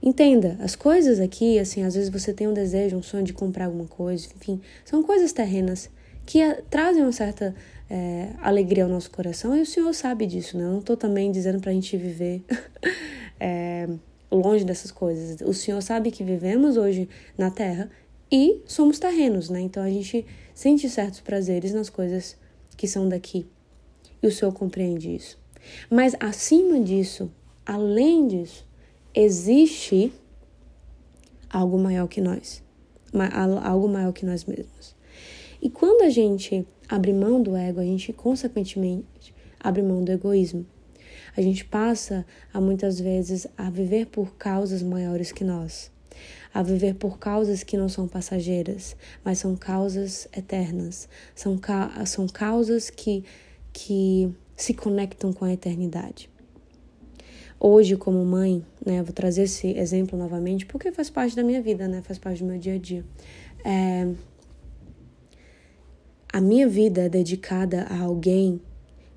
Entenda, 0.01 0.57
as 0.59 0.75
coisas 0.75 1.19
aqui, 1.19 1.59
assim, 1.59 1.83
às 1.83 1.93
vezes 1.93 2.09
você 2.09 2.33
tem 2.33 2.47
um 2.47 2.53
desejo, 2.53 2.97
um 2.97 3.03
sonho 3.03 3.23
de 3.23 3.33
comprar 3.33 3.65
alguma 3.65 3.85
coisa, 3.85 4.27
enfim, 4.35 4.59
são 4.83 5.03
coisas 5.03 5.31
terrenas 5.31 5.89
que 6.25 6.41
a, 6.41 6.59
trazem 6.69 7.03
uma 7.03 7.11
certa 7.11 7.53
é, 7.89 8.29
alegria 8.41 8.83
ao 8.83 8.89
nosso 8.89 9.11
coração 9.11 9.55
e 9.55 9.61
o 9.61 9.65
Senhor 9.65 9.93
sabe 9.93 10.25
disso, 10.25 10.57
né? 10.57 10.63
Eu 10.63 10.71
não 10.71 10.79
estou 10.79 10.97
também 10.97 11.31
dizendo 11.31 11.59
para 11.59 11.69
a 11.69 11.73
gente 11.73 11.95
viver 11.97 12.43
é, 13.39 13.87
longe 14.31 14.65
dessas 14.65 14.91
coisas. 14.91 15.41
O 15.41 15.53
Senhor 15.53 15.81
sabe 15.81 16.09
que 16.09 16.23
vivemos 16.23 16.77
hoje 16.77 17.07
na 17.37 17.51
terra 17.51 17.89
e 18.31 18.61
somos 18.65 18.97
terrenos, 18.97 19.49
né? 19.49 19.61
Então 19.61 19.83
a 19.83 19.89
gente 19.89 20.25
sente 20.53 20.89
certos 20.89 21.19
prazeres 21.19 21.73
nas 21.73 21.89
coisas 21.89 22.37
que 22.75 22.87
são 22.87 23.07
daqui 23.07 23.45
e 24.23 24.27
o 24.27 24.31
Senhor 24.31 24.53
compreende 24.53 25.13
isso. 25.13 25.37
Mas 25.89 26.15
acima 26.19 26.79
disso, 26.79 27.29
além 27.65 28.27
disso, 28.27 28.65
existe 29.13 30.13
algo 31.49 31.77
maior 31.77 32.07
que 32.07 32.21
nós, 32.21 32.63
algo 33.63 33.87
maior 33.87 34.11
que 34.13 34.25
nós 34.25 34.45
mesmos. 34.45 34.95
E 35.61 35.69
quando 35.69 36.03
a 36.03 36.09
gente 36.09 36.65
abre 36.89 37.13
mão 37.13 37.41
do 37.41 37.55
ego, 37.55 37.79
a 37.79 37.83
gente 37.83 38.11
consequentemente 38.13 39.33
abre 39.59 39.81
mão 39.81 40.03
do 40.03 40.11
egoísmo. 40.11 40.65
A 41.35 41.41
gente 41.41 41.63
passa 41.63 42.25
a 42.53 42.59
muitas 42.59 42.99
vezes 42.99 43.47
a 43.57 43.69
viver 43.69 44.07
por 44.07 44.35
causas 44.35 44.81
maiores 44.81 45.31
que 45.31 45.43
nós, 45.43 45.91
a 46.53 46.61
viver 46.61 46.95
por 46.95 47.19
causas 47.19 47.63
que 47.63 47.77
não 47.77 47.87
são 47.87 48.07
passageiras, 48.07 48.95
mas 49.23 49.39
são 49.39 49.55
causas 49.55 50.27
eternas, 50.35 51.07
são, 51.35 51.57
ca 51.57 52.05
são 52.05 52.27
causas 52.27 52.89
que, 52.89 53.23
que 53.71 54.33
se 54.55 54.73
conectam 54.73 55.31
com 55.31 55.45
a 55.45 55.53
eternidade. 55.53 56.29
Hoje, 57.59 57.95
como 57.95 58.25
mãe, 58.25 58.65
né, 58.85 59.01
vou 59.03 59.13
trazer 59.13 59.43
esse 59.43 59.67
exemplo 59.77 60.17
novamente 60.17 60.65
porque 60.65 60.91
faz 60.91 61.09
parte 61.09 61.35
da 61.35 61.43
minha 61.43 61.61
vida, 61.61 61.87
né, 61.87 62.01
faz 62.01 62.17
parte 62.17 62.43
do 62.43 62.49
meu 62.49 62.59
dia 62.59 62.75
a 62.75 62.77
dia. 62.77 63.05
É, 63.63 64.07
a 66.33 66.41
minha 66.41 66.67
vida 66.67 67.01
é 67.01 67.09
dedicada 67.09 67.83
a 67.83 67.99
alguém 67.99 68.61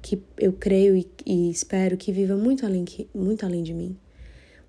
que 0.02 0.22
eu 0.36 0.52
creio 0.52 0.96
e, 0.96 1.08
e, 1.24 1.50
espero 1.50 1.96
que 1.96 2.12
viva 2.12 2.36
muito 2.36 2.66
além, 2.66 2.84
que, 2.84 3.08
muito 3.14 3.46
além 3.46 3.62
de 3.62 3.72
mim. 3.72 3.96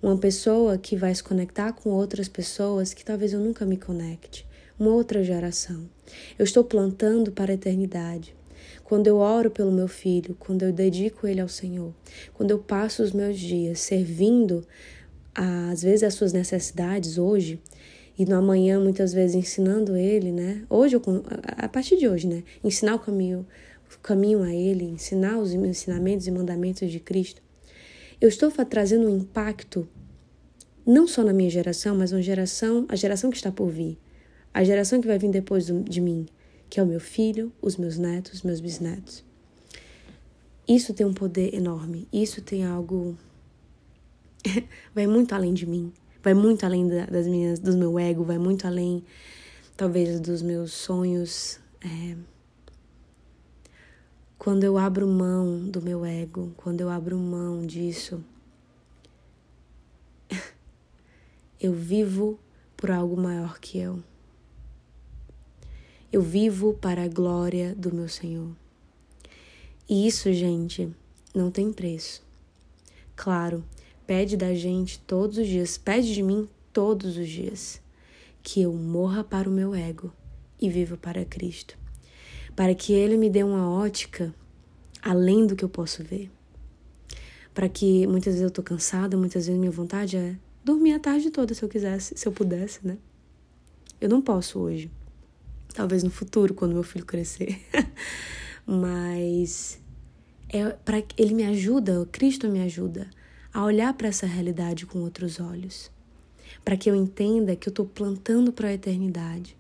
Uma 0.02 0.18
pessoa 0.18 0.78
que 0.78 0.96
vai 0.96 1.14
se 1.14 1.24
conectar 1.24 1.74
com 1.74 1.90
outras 1.90 2.28
pessoas 2.28 2.94
que 2.94 3.04
talvez 3.04 3.34
eu 3.34 3.40
nunca 3.40 3.66
me 3.66 3.76
conecte. 3.76 4.48
Uma 4.80 4.92
outra 4.92 5.24
geração. 5.24 5.90
Eu 6.38 6.44
estou 6.44 6.64
plantando 6.64 7.32
para 7.32 7.52
a 7.52 7.56
eternidade 7.56 8.36
quando 8.86 9.08
eu 9.08 9.18
oro 9.18 9.50
pelo 9.50 9.72
meu 9.72 9.88
filho, 9.88 10.36
quando 10.40 10.62
eu 10.62 10.72
dedico 10.72 11.28
ele 11.28 11.42
ao 11.42 11.50
Senhor, 11.50 11.92
quando 12.36 12.52
eu 12.52 12.60
passo 12.60 13.02
os 13.02 13.12
meus 13.12 13.38
dias 13.38 13.80
servindo, 13.80 14.64
às 15.34 15.82
vezes, 15.82 16.04
as 16.04 16.14
suas 16.14 16.32
necessidades 16.32 17.18
hoje, 17.18 17.60
e 18.18 18.26
no 18.26 18.36
amanhã, 18.36 18.80
muitas 18.80 19.12
vezes, 19.12 19.36
ensinando 19.36 19.98
ele, 19.98 20.32
né? 20.32 20.64
Hoje, 20.70 20.96
a 21.58 21.68
partir 21.68 21.98
de 21.98 22.08
hoje, 22.08 22.28
né? 22.28 22.44
Ensinar 22.64 22.96
o 22.96 23.00
caminho, 23.00 23.46
o 23.94 24.00
caminho 24.00 24.44
a 24.44 24.54
ele, 24.54 24.86
ensinar 24.86 25.40
os 25.40 25.52
ensinamentos 25.52 26.28
e 26.28 26.32
mandamentos 26.32 26.90
de 26.90 27.00
Cristo. 27.00 27.42
Eu 28.22 28.30
estou 28.30 28.52
trazendo 28.52 29.08
um 29.08 29.18
impacto 29.18 29.88
não 30.86 31.08
só 31.08 31.24
na 31.24 31.34
minha 31.34 31.50
geração, 31.50 31.98
mas 31.98 32.12
uma 32.12 32.22
geração, 32.22 32.86
a 32.88 32.96
geração 32.96 33.32
que 33.32 33.36
está 33.36 33.52
por 33.52 33.70
vir, 33.70 33.98
a 34.54 34.64
geração 34.64 35.02
que 35.02 35.08
vai 35.08 35.18
vir 35.18 35.32
depois 35.32 35.66
de 35.66 36.00
mim, 36.00 36.28
que 36.70 36.80
é 36.80 36.84
o 36.84 36.86
meu 36.86 37.00
filho, 37.00 37.52
os 37.62 37.78
meus 37.78 37.98
netos, 37.98 38.42
meus 38.42 38.60
bisnetos. 38.60 39.24
Isso 40.68 40.94
tem 40.94 41.06
um 41.06 41.14
poder 41.14 41.54
enorme. 41.54 42.08
Isso 42.12 42.42
tem 42.42 42.66
algo. 42.66 43.16
vai 44.94 45.06
muito 45.06 45.34
além 45.34 45.54
de 45.54 45.66
mim. 45.66 45.94
Vai 46.24 46.34
muito 46.34 46.66
além 46.66 46.88
das 46.88 47.28
minhas, 47.28 47.60
do 47.60 47.78
meu 47.78 48.00
ego, 48.00 48.24
vai 48.24 48.40
muito 48.40 48.66
além, 48.66 49.04
talvez, 49.78 50.20
dos 50.20 50.42
meus 50.42 50.74
sonhos. 50.74 51.60
É... 51.82 52.18
Quando 54.40 54.64
eu 54.64 54.76
abro 54.76 55.08
mão 55.08 55.70
do 55.70 55.82
meu 55.82 56.04
ego, 56.04 56.52
quando 56.58 56.82
eu 56.82 56.90
abro 56.90 57.16
mão 57.16 57.64
disso, 57.66 58.24
eu 61.62 61.74
vivo 61.74 62.40
por 62.76 62.90
algo 62.90 63.16
maior 63.16 63.60
que 63.60 63.78
eu. 63.78 64.04
Eu 66.16 66.22
vivo 66.22 66.74
para 66.74 67.04
a 67.04 67.10
glória 67.10 67.76
do 67.76 67.94
meu 67.94 68.08
Senhor. 68.08 68.48
E 69.90 70.08
isso, 70.08 70.32
gente, 70.32 70.90
não 71.36 71.52
tem 71.52 71.74
preço. 71.74 72.24
Claro, 73.18 73.62
pede 74.08 74.38
da 74.38 74.54
gente 74.54 74.98
todos 75.00 75.38
os 75.38 75.46
dias, 75.46 75.78
pede 75.78 76.14
de 76.14 76.24
mim 76.24 76.48
todos 76.72 77.18
os 77.18 77.28
dias, 77.28 77.82
que 78.42 78.62
eu 78.62 78.72
morra 78.72 79.26
para 79.26 79.50
o 79.50 79.52
meu 79.52 79.76
ego 79.76 80.10
e 80.58 80.70
viva 80.70 80.96
para 80.96 81.26
Cristo, 81.26 81.78
para 82.56 82.74
que 82.74 82.94
Ele 82.94 83.18
me 83.18 83.30
dê 83.30 83.44
uma 83.44 83.70
ótica 83.70 84.34
além 85.02 85.46
do 85.46 85.54
que 85.54 85.66
eu 85.66 85.70
posso 85.70 86.02
ver. 86.02 86.32
Para 87.54 87.68
que 87.68 88.08
muitas 88.08 88.36
vezes 88.36 88.42
eu 88.42 88.52
tô 88.52 88.64
cansada, 88.64 89.18
muitas 89.18 89.48
vezes 89.48 89.60
minha 89.60 89.70
vontade 89.70 90.16
é 90.16 90.38
dormir 90.64 90.94
a 90.94 91.00
tarde 91.00 91.30
toda 91.30 91.54
se 91.54 91.62
eu 91.62 91.68
quisesse, 91.68 92.18
se 92.18 92.26
eu 92.26 92.32
pudesse, 92.32 92.88
né? 92.88 92.98
Eu 94.00 94.08
não 94.08 94.22
posso 94.22 94.60
hoje. 94.60 94.90
Talvez 95.76 96.04
no 96.04 96.10
futuro, 96.10 96.54
quando 96.54 96.74
meu 96.74 96.84
filho 96.84 97.06
crescer. 97.06 97.60
Mas 98.66 99.78
é 100.50 100.70
para 100.70 101.04
ele 101.18 101.34
me 101.34 101.44
ajuda, 101.44 102.08
Cristo 102.12 102.48
me 102.48 102.62
ajuda 102.62 103.10
a 103.54 103.64
olhar 103.64 103.94
para 103.94 104.08
essa 104.08 104.26
realidade 104.26 104.86
com 104.86 105.00
outros 105.00 105.40
olhos, 105.40 105.92
para 106.64 106.78
que 106.78 106.90
eu 106.90 106.96
entenda 106.96 107.56
que 107.56 107.68
eu 107.68 107.72
estou 107.72 107.86
plantando 107.86 108.52
para 108.52 108.70
a 108.70 108.74
eternidade, 108.74 109.58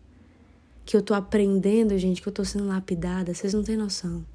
que 0.85 0.95
eu 0.95 1.01
estou 1.01 1.15
aprendendo, 1.15 1.97
gente, 1.97 2.21
que 2.21 2.27
eu 2.27 2.31
estou 2.31 2.45
sendo 2.45 2.67
lapidada, 2.67 3.33
vocês 3.33 3.53
não 3.53 3.63
têm 3.63 3.75
noção. 3.75 4.25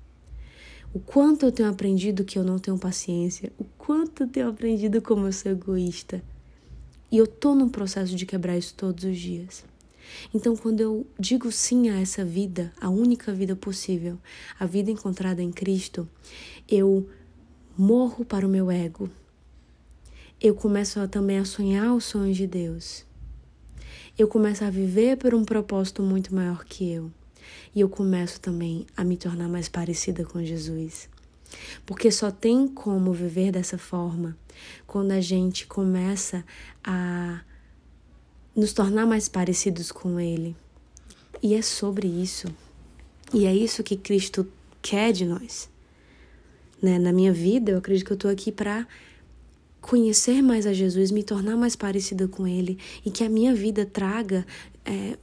O 0.92 0.98
quanto 0.98 1.46
eu 1.46 1.52
tenho 1.52 1.68
aprendido 1.68 2.24
que 2.24 2.38
eu 2.38 2.44
não 2.44 2.58
tenho 2.58 2.78
paciência, 2.78 3.52
o 3.58 3.64
quanto 3.78 4.24
eu 4.24 4.28
tenho 4.28 4.48
aprendido 4.48 5.00
como 5.00 5.26
eu 5.26 5.32
sou 5.32 5.52
egoísta. 5.52 6.22
E 7.10 7.16
eu 7.16 7.26
tô 7.26 7.54
num 7.54 7.68
processo 7.68 8.14
de 8.14 8.26
quebrar 8.26 8.56
isso 8.56 8.74
todos 8.74 9.04
os 9.04 9.16
dias. 9.16 9.64
Então, 10.34 10.56
quando 10.56 10.80
eu 10.80 11.06
digo 11.18 11.50
sim 11.50 11.88
a 11.88 12.00
essa 12.00 12.24
vida, 12.24 12.72
a 12.80 12.88
única 12.88 13.32
vida 13.32 13.56
possível, 13.56 14.18
a 14.58 14.66
vida 14.66 14.90
encontrada 14.90 15.42
em 15.42 15.50
Cristo, 15.50 16.08
eu 16.68 17.08
morro 17.76 18.24
para 18.24 18.46
o 18.46 18.50
meu 18.50 18.70
ego. 18.70 19.10
Eu 20.40 20.54
começo 20.54 21.00
a, 21.00 21.08
também 21.08 21.38
a 21.38 21.44
sonhar 21.44 21.94
os 21.94 22.04
sonhos 22.04 22.36
de 22.36 22.46
Deus. 22.46 23.04
Eu 24.18 24.28
começo 24.28 24.64
a 24.64 24.70
viver 24.70 25.16
por 25.16 25.34
um 25.34 25.44
propósito 25.44 26.02
muito 26.02 26.34
maior 26.34 26.64
que 26.64 26.90
eu. 26.90 27.10
E 27.74 27.80
eu 27.80 27.88
começo 27.88 28.40
também 28.40 28.86
a 28.96 29.04
me 29.04 29.16
tornar 29.16 29.48
mais 29.48 29.68
parecida 29.68 30.24
com 30.24 30.42
Jesus. 30.42 31.08
Porque 31.84 32.10
só 32.10 32.30
tem 32.30 32.68
como 32.68 33.12
viver 33.12 33.50
dessa 33.50 33.78
forma 33.78 34.36
quando 34.86 35.12
a 35.12 35.20
gente 35.20 35.66
começa 35.66 36.44
a 36.84 37.40
nos 38.54 38.72
tornar 38.72 39.06
mais 39.06 39.28
parecidos 39.28 39.92
com 39.92 40.18
Ele. 40.18 40.56
E 41.42 41.54
é 41.54 41.62
sobre 41.62 42.06
isso. 42.06 42.48
E 43.32 43.46
é 43.46 43.54
isso 43.54 43.82
que 43.82 43.96
Cristo 43.96 44.46
quer 44.82 45.12
de 45.12 45.24
nós. 45.24 45.70
Né? 46.82 46.98
Na 46.98 47.12
minha 47.12 47.32
vida, 47.32 47.72
eu 47.72 47.78
acredito 47.78 48.06
que 48.06 48.12
eu 48.12 48.16
estou 48.16 48.30
aqui 48.30 48.50
para 48.50 48.86
conhecer 49.80 50.42
mais 50.42 50.66
a 50.66 50.72
Jesus, 50.72 51.10
me 51.10 51.22
tornar 51.22 51.56
mais 51.56 51.76
parecida 51.76 52.28
com 52.28 52.46
Ele 52.46 52.78
e 53.04 53.10
que 53.10 53.24
a 53.24 53.28
minha 53.28 53.54
vida 53.54 53.86
traga 53.86 54.46
é, 54.84 55.16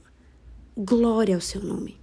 glória 0.76 1.34
ao 1.34 1.40
Seu 1.40 1.62
nome. 1.62 1.98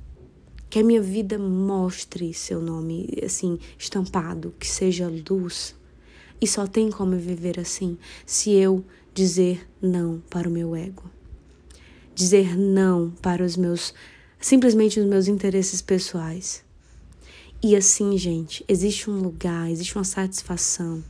Que 0.70 0.80
a 0.80 0.84
minha 0.84 1.02
vida 1.02 1.38
mostre 1.40 2.34
Seu 2.34 2.62
nome, 2.62 3.18
assim, 3.24 3.60
estampado, 3.78 4.54
que 4.60 4.68
seja 4.68 5.12
luz. 5.30 5.76
E 6.40 6.48
só 6.48 6.68
tem 6.68 6.92
como 6.92 7.18
viver 7.18 7.60
assim 7.60 7.98
se 8.26 8.52
eu 8.52 8.84
dizer 9.14 9.68
não 9.82 10.22
para 10.30 10.48
o 10.48 10.52
meu 10.52 10.76
ego 10.76 11.15
dizer 12.16 12.58
não 12.58 13.12
para 13.22 13.44
os 13.44 13.56
meus 13.58 13.94
simplesmente 14.40 15.00
os 15.00 15.06
meus 15.06 15.28
interesses 15.28 15.82
pessoais. 15.82 16.64
E 17.62 17.76
assim, 17.76 18.18
gente, 18.18 18.64
existe 18.68 19.10
um 19.10 19.20
lugar, 19.20 19.70
existe 19.72 19.96
uma 19.96 20.04
satisfação 20.04 21.04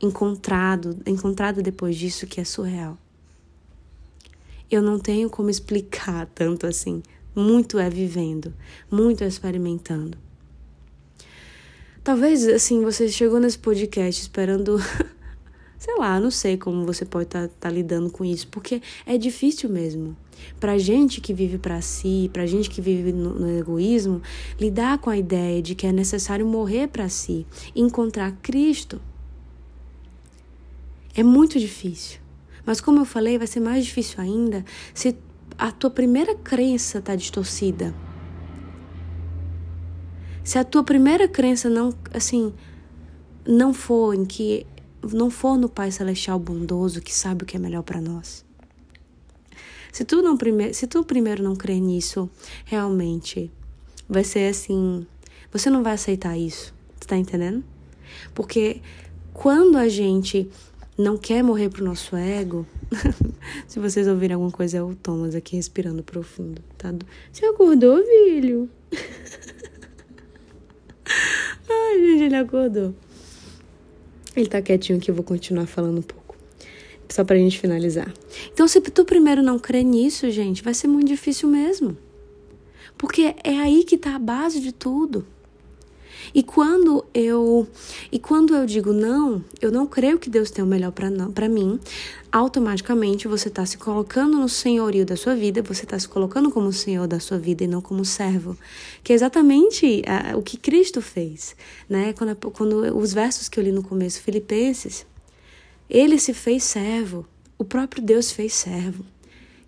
encontrado, 0.00 0.98
encontrada 1.06 1.62
depois 1.62 1.96
disso 1.96 2.26
que 2.26 2.40
é 2.40 2.44
surreal. 2.44 2.98
Eu 4.70 4.82
não 4.82 4.98
tenho 4.98 5.28
como 5.28 5.50
explicar 5.50 6.26
tanto 6.34 6.66
assim. 6.66 7.02
Muito 7.34 7.78
é 7.78 7.90
vivendo, 7.90 8.54
muito 8.90 9.24
é 9.24 9.26
experimentando. 9.26 10.16
Talvez 12.02 12.46
assim 12.46 12.82
você 12.82 13.08
chegou 13.08 13.40
nesse 13.40 13.58
podcast 13.58 14.22
esperando 14.22 14.78
sei 15.84 15.96
lá, 15.98 16.18
não 16.18 16.30
sei 16.30 16.56
como 16.56 16.86
você 16.86 17.04
pode 17.04 17.26
estar 17.26 17.46
tá, 17.46 17.54
tá 17.60 17.70
lidando 17.70 18.10
com 18.10 18.24
isso, 18.24 18.48
porque 18.48 18.80
é 19.04 19.18
difícil 19.18 19.68
mesmo. 19.68 20.16
Pra 20.58 20.78
gente 20.78 21.20
que 21.20 21.34
vive 21.34 21.58
para 21.58 21.78
si, 21.82 22.30
pra 22.32 22.46
gente 22.46 22.70
que 22.70 22.80
vive 22.80 23.12
no, 23.12 23.38
no, 23.38 23.58
egoísmo, 23.58 24.22
lidar 24.58 24.96
com 24.96 25.10
a 25.10 25.16
ideia 25.18 25.60
de 25.60 25.74
que 25.74 25.86
é 25.86 25.92
necessário 25.92 26.46
morrer 26.46 26.88
para 26.88 27.06
si, 27.10 27.46
encontrar 27.76 28.32
Cristo, 28.40 28.98
é 31.14 31.22
muito 31.22 31.60
difícil. 31.60 32.18
Mas 32.64 32.80
como 32.80 33.00
eu 33.00 33.04
falei, 33.04 33.36
vai 33.36 33.46
ser 33.46 33.60
mais 33.60 33.84
difícil 33.84 34.22
ainda 34.22 34.64
se 34.94 35.14
a 35.58 35.70
tua 35.70 35.90
primeira 35.90 36.34
crença 36.34 37.02
tá 37.02 37.14
distorcida. 37.14 37.94
Se 40.42 40.58
a 40.58 40.64
tua 40.64 40.82
primeira 40.82 41.28
crença 41.28 41.68
não, 41.68 41.92
assim, 42.12 42.54
não 43.46 43.74
for 43.74 44.14
em 44.14 44.24
que 44.24 44.66
não 45.12 45.30
for 45.30 45.56
no 45.56 45.68
Pai 45.68 45.90
Celestial 45.90 46.38
bondoso 46.38 47.00
que 47.00 47.14
sabe 47.14 47.44
o 47.44 47.46
que 47.46 47.56
é 47.56 47.60
melhor 47.60 47.82
para 47.82 48.00
nós. 48.00 48.44
Se 49.92 50.04
tu, 50.04 50.22
não 50.22 50.36
prime 50.36 50.74
se 50.74 50.86
tu 50.86 51.04
primeiro 51.04 51.42
não 51.42 51.54
crer 51.54 51.80
nisso, 51.80 52.28
realmente 52.64 53.50
vai 54.08 54.24
ser 54.24 54.50
assim. 54.50 55.06
Você 55.52 55.70
não 55.70 55.82
vai 55.82 55.94
aceitar 55.94 56.36
isso. 56.36 56.74
Tu 56.98 57.06
tá 57.06 57.16
entendendo? 57.16 57.62
Porque 58.34 58.80
quando 59.32 59.76
a 59.76 59.88
gente 59.88 60.48
não 60.96 61.16
quer 61.16 61.42
morrer 61.42 61.68
pro 61.68 61.84
nosso 61.84 62.14
ego. 62.16 62.66
Se 63.66 63.80
vocês 63.80 64.06
ouvirem 64.06 64.34
alguma 64.34 64.52
coisa, 64.52 64.78
é 64.78 64.82
o 64.82 64.94
Thomas 64.94 65.34
aqui 65.34 65.56
respirando 65.56 66.02
profundo, 66.02 66.62
tá? 66.78 66.94
Você 67.32 67.44
acordou, 67.46 68.02
filho? 68.04 68.70
Ai, 71.68 72.00
gente, 72.00 72.22
ele 72.24 72.36
acordou. 72.36 72.94
Ele 74.36 74.48
tá 74.48 74.60
quietinho 74.60 74.98
aqui, 74.98 75.10
eu 75.10 75.14
vou 75.14 75.24
continuar 75.24 75.66
falando 75.66 75.98
um 75.98 76.02
pouco. 76.02 76.36
Só 77.08 77.22
pra 77.24 77.36
gente 77.36 77.58
finalizar. 77.58 78.12
Então, 78.52 78.66
se 78.66 78.80
tu 78.80 79.04
primeiro 79.04 79.42
não 79.42 79.58
crê 79.58 79.82
nisso, 79.82 80.30
gente, 80.30 80.62
vai 80.62 80.74
ser 80.74 80.88
muito 80.88 81.06
difícil 81.06 81.48
mesmo. 81.48 81.96
Porque 82.96 83.34
é 83.44 83.58
aí 83.58 83.84
que 83.84 83.98
tá 83.98 84.14
a 84.14 84.18
base 84.18 84.60
de 84.60 84.72
tudo. 84.72 85.26
E 86.32 86.42
quando 86.42 87.04
eu 87.12 87.66
e 88.10 88.18
quando 88.18 88.54
eu 88.54 88.64
digo 88.64 88.92
não, 88.92 89.44
eu 89.60 89.70
não 89.70 89.86
creio 89.86 90.18
que 90.18 90.30
Deus 90.30 90.50
tem 90.50 90.64
o 90.64 90.66
melhor 90.66 90.92
para 90.92 91.48
mim, 91.48 91.78
automaticamente 92.30 93.28
você 93.28 93.48
está 93.48 93.64
se 93.66 93.76
colocando 93.76 94.38
no 94.38 94.48
senhorio 94.48 95.04
da 95.04 95.16
sua 95.16 95.34
vida, 95.34 95.62
você 95.62 95.84
está 95.84 95.98
se 95.98 96.08
colocando 96.08 96.50
como 96.50 96.72
senhor 96.72 97.06
da 97.06 97.20
sua 97.20 97.38
vida 97.38 97.64
e 97.64 97.66
não 97.66 97.80
como 97.80 98.04
servo, 98.04 98.56
que 99.02 99.12
é 99.12 99.16
exatamente 99.16 100.02
o 100.36 100.42
que 100.42 100.56
Cristo 100.56 101.00
fez, 101.00 101.54
né? 101.88 102.12
Quando, 102.12 102.36
quando 102.52 102.96
os 102.96 103.12
versos 103.12 103.48
que 103.48 103.58
eu 103.58 103.64
li 103.64 103.72
no 103.72 103.82
começo, 103.82 104.20
Filipenses, 104.20 105.06
ele 105.88 106.18
se 106.18 106.32
fez 106.32 106.64
servo, 106.64 107.26
o 107.58 107.64
próprio 107.64 108.02
Deus 108.02 108.32
fez 108.32 108.54
servo. 108.54 109.04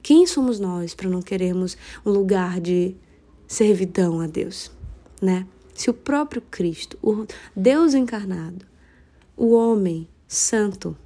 Quem 0.02 0.26
somos 0.26 0.60
nós 0.60 0.94
para 0.94 1.08
não 1.08 1.20
queremos 1.20 1.76
um 2.04 2.10
lugar 2.10 2.60
de 2.60 2.94
servidão 3.46 4.20
a 4.20 4.26
Deus, 4.26 4.70
né? 5.20 5.46
Se 5.76 5.90
o 5.90 5.94
próprio 5.94 6.40
Cristo, 6.40 6.98
o 7.02 7.26
Deus 7.54 7.92
encarnado, 7.92 8.64
o 9.36 9.52
homem 9.54 10.08
santo, 10.26 10.96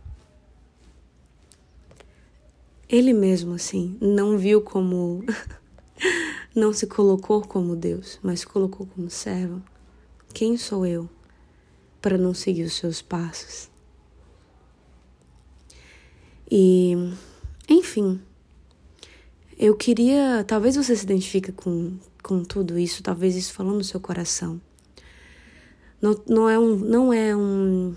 ele 2.88 3.12
mesmo 3.12 3.54
assim 3.54 3.98
não 4.00 4.38
viu 4.38 4.60
como 4.62 5.24
não 6.54 6.72
se 6.72 6.86
colocou 6.86 7.42
como 7.42 7.74
Deus, 7.74 8.20
mas 8.22 8.40
se 8.40 8.46
colocou 8.46 8.86
como 8.86 9.10
servo. 9.10 9.60
Quem 10.32 10.56
sou 10.56 10.86
eu 10.86 11.10
para 12.00 12.16
não 12.16 12.32
seguir 12.32 12.62
os 12.62 12.74
seus 12.74 13.02
passos? 13.02 13.68
E, 16.48 16.94
enfim, 17.68 18.20
eu 19.58 19.76
queria, 19.76 20.44
talvez 20.46 20.76
você 20.76 20.94
se 20.94 21.04
identifique 21.04 21.50
com, 21.50 21.96
com 22.22 22.44
tudo 22.44 22.78
isso, 22.78 23.02
talvez 23.02 23.36
isso 23.36 23.52
falou 23.52 23.74
no 23.74 23.84
seu 23.84 24.00
coração. 24.00 24.60
Não, 26.00 26.18
não 26.26 26.48
é, 26.48 26.58
um, 26.58 26.76
não 26.76 27.12
é 27.12 27.36
um, 27.36 27.94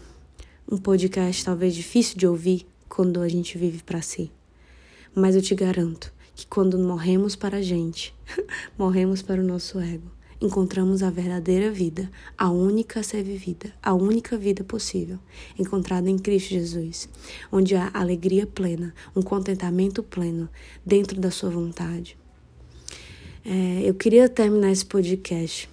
um 0.69 0.77
podcast 0.77 1.45
talvez 1.45 1.73
difícil 1.73 2.17
de 2.17 2.27
ouvir 2.27 2.65
quando 2.89 3.21
a 3.21 3.29
gente 3.29 3.57
vive 3.57 3.81
para 3.81 4.01
si. 4.01 4.31
Mas 5.15 5.36
eu 5.36 5.41
te 5.41 5.55
garanto 5.55 6.12
que 6.36 6.45
quando 6.47 6.77
morremos 6.77 7.36
para 7.36 7.57
a 7.57 7.62
gente, 7.62 8.13
morremos 8.77 9.21
para 9.21 9.41
o 9.41 9.45
nosso 9.45 9.79
ego, 9.79 10.12
encontramos 10.41 11.01
a 11.01 11.09
verdadeira 11.09 11.71
vida, 11.71 12.12
a 12.38 12.49
única 12.49 12.99
a 12.99 13.03
ser 13.03 13.23
vivida, 13.23 13.73
a 13.81 13.93
única 13.93 14.38
vida 14.38 14.63
possível, 14.63 15.17
encontrada 15.57 16.09
em 16.09 16.17
Cristo 16.17 16.49
Jesus, 16.49 17.07
onde 17.51 17.75
há 17.75 17.89
alegria 17.93 18.45
plena, 18.45 18.93
um 19.15 19.21
contentamento 19.21 20.03
pleno 20.03 20.49
dentro 20.86 21.21
da 21.21 21.31
Sua 21.31 21.49
vontade. 21.49 22.17
É, 23.45 23.82
eu 23.84 23.93
queria 23.93 24.29
terminar 24.29 24.71
esse 24.71 24.86
podcast 24.86 25.69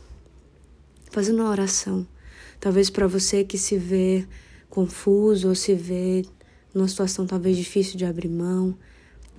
fazendo 1.11 1.41
uma 1.41 1.51
oração, 1.51 2.07
talvez 2.59 2.91
para 2.91 3.07
você 3.07 3.45
que 3.45 3.59
se 3.59 3.77
vê 3.77 4.27
confuso 4.69 5.49
ou 5.49 5.55
se 5.55 5.75
vê 5.75 6.25
numa 6.75 6.89
situação 6.89 7.27
talvez 7.27 7.57
difícil 7.57 7.97
de 7.97 8.05
abrir 8.05 8.29
mão, 8.29 8.77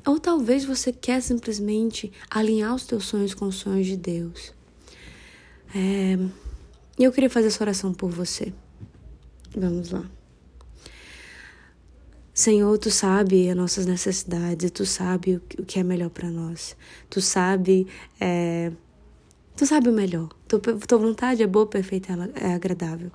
ou 0.06 0.20
talvez 0.20 0.66
você 0.66 0.92
quer 0.92 1.22
simplesmente 1.22 2.12
alinhar 2.30 2.76
os 2.76 2.86
teus 2.86 3.06
sonhos 3.06 3.34
com 3.34 3.46
os 3.46 3.56
sonhos 3.56 3.88
de 3.88 3.98
Deus. 3.98 4.54
É, 5.74 6.18
eu 7.00 7.12
queria 7.12 7.30
fazer 7.30 7.48
essa 7.48 7.64
oração 7.64 7.94
por 7.94 8.10
você. 8.10 8.54
Vamos 9.56 9.92
lá. 9.92 10.21
Senhor, 12.42 12.76
tu 12.80 12.90
sabe 12.90 13.52
as 13.52 13.56
nossas 13.56 13.86
necessidades, 13.86 14.72
tu 14.72 14.84
sabe 14.84 15.36
o 15.36 15.64
que 15.64 15.78
é 15.78 15.84
melhor 15.84 16.10
para 16.10 16.28
nós. 16.32 16.76
Tu 17.08 17.22
sabe, 17.22 17.86
é, 18.20 18.72
tu 19.56 19.64
sabe 19.64 19.90
o 19.90 19.94
melhor. 19.94 20.28
Tua, 20.48 20.60
tua 20.60 20.98
vontade 20.98 21.44
é 21.44 21.46
boa, 21.46 21.68
perfeita, 21.68 22.14
ela 22.14 22.32
é 22.34 22.52
agradável. 22.56 23.12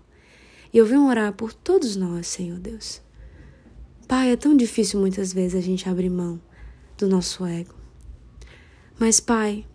E 0.72 0.78
eu 0.78 0.86
venho 0.86 1.08
orar 1.08 1.32
por 1.32 1.52
todos 1.52 1.96
nós, 1.96 2.28
Senhor 2.28 2.60
Deus. 2.60 3.02
Pai, 4.06 4.30
é 4.30 4.36
tão 4.36 4.56
difícil 4.56 5.00
muitas 5.00 5.32
vezes 5.32 5.58
a 5.58 5.60
gente 5.60 5.88
abrir 5.88 6.08
mão 6.08 6.40
do 6.96 7.08
nosso 7.08 7.44
ego. 7.44 7.74
Mas, 8.96 9.18
Pai, 9.18 9.66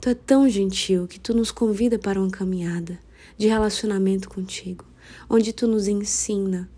Tu 0.00 0.08
é 0.08 0.14
tão 0.14 0.48
gentil 0.48 1.08
que 1.08 1.18
Tu 1.18 1.34
nos 1.34 1.50
convida 1.50 1.98
para 1.98 2.20
uma 2.20 2.30
caminhada 2.30 2.96
de 3.36 3.48
relacionamento 3.48 4.28
contigo, 4.28 4.84
onde 5.28 5.52
Tu 5.52 5.66
nos 5.66 5.88
ensina. 5.88 6.70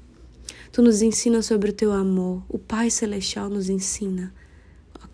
Tu 0.72 0.80
nos 0.80 1.02
ensina 1.02 1.42
sobre 1.42 1.68
o 1.68 1.72
Teu 1.72 1.92
amor. 1.92 2.42
O 2.48 2.58
Pai 2.58 2.88
Celestial 2.88 3.50
nos 3.50 3.68
ensina 3.68 4.32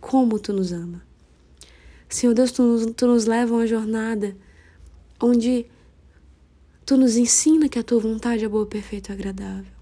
como 0.00 0.38
Tu 0.38 0.52
nos 0.52 0.72
ama. 0.72 1.02
Senhor 2.08 2.32
Deus, 2.32 2.52
Tu 2.52 2.62
nos, 2.62 2.86
tu 2.94 3.06
nos 3.08 3.26
leva 3.26 3.52
a 3.52 3.56
uma 3.58 3.66
jornada 3.66 4.36
onde 5.20 5.66
Tu 6.86 6.96
nos 6.96 7.16
ensina 7.16 7.68
que 7.68 7.76
a 7.76 7.82
Tua 7.82 7.98
vontade 7.98 8.44
é 8.44 8.48
boa, 8.48 8.64
perfeita 8.66 9.10
e 9.10 9.14
agradável. 9.14 9.72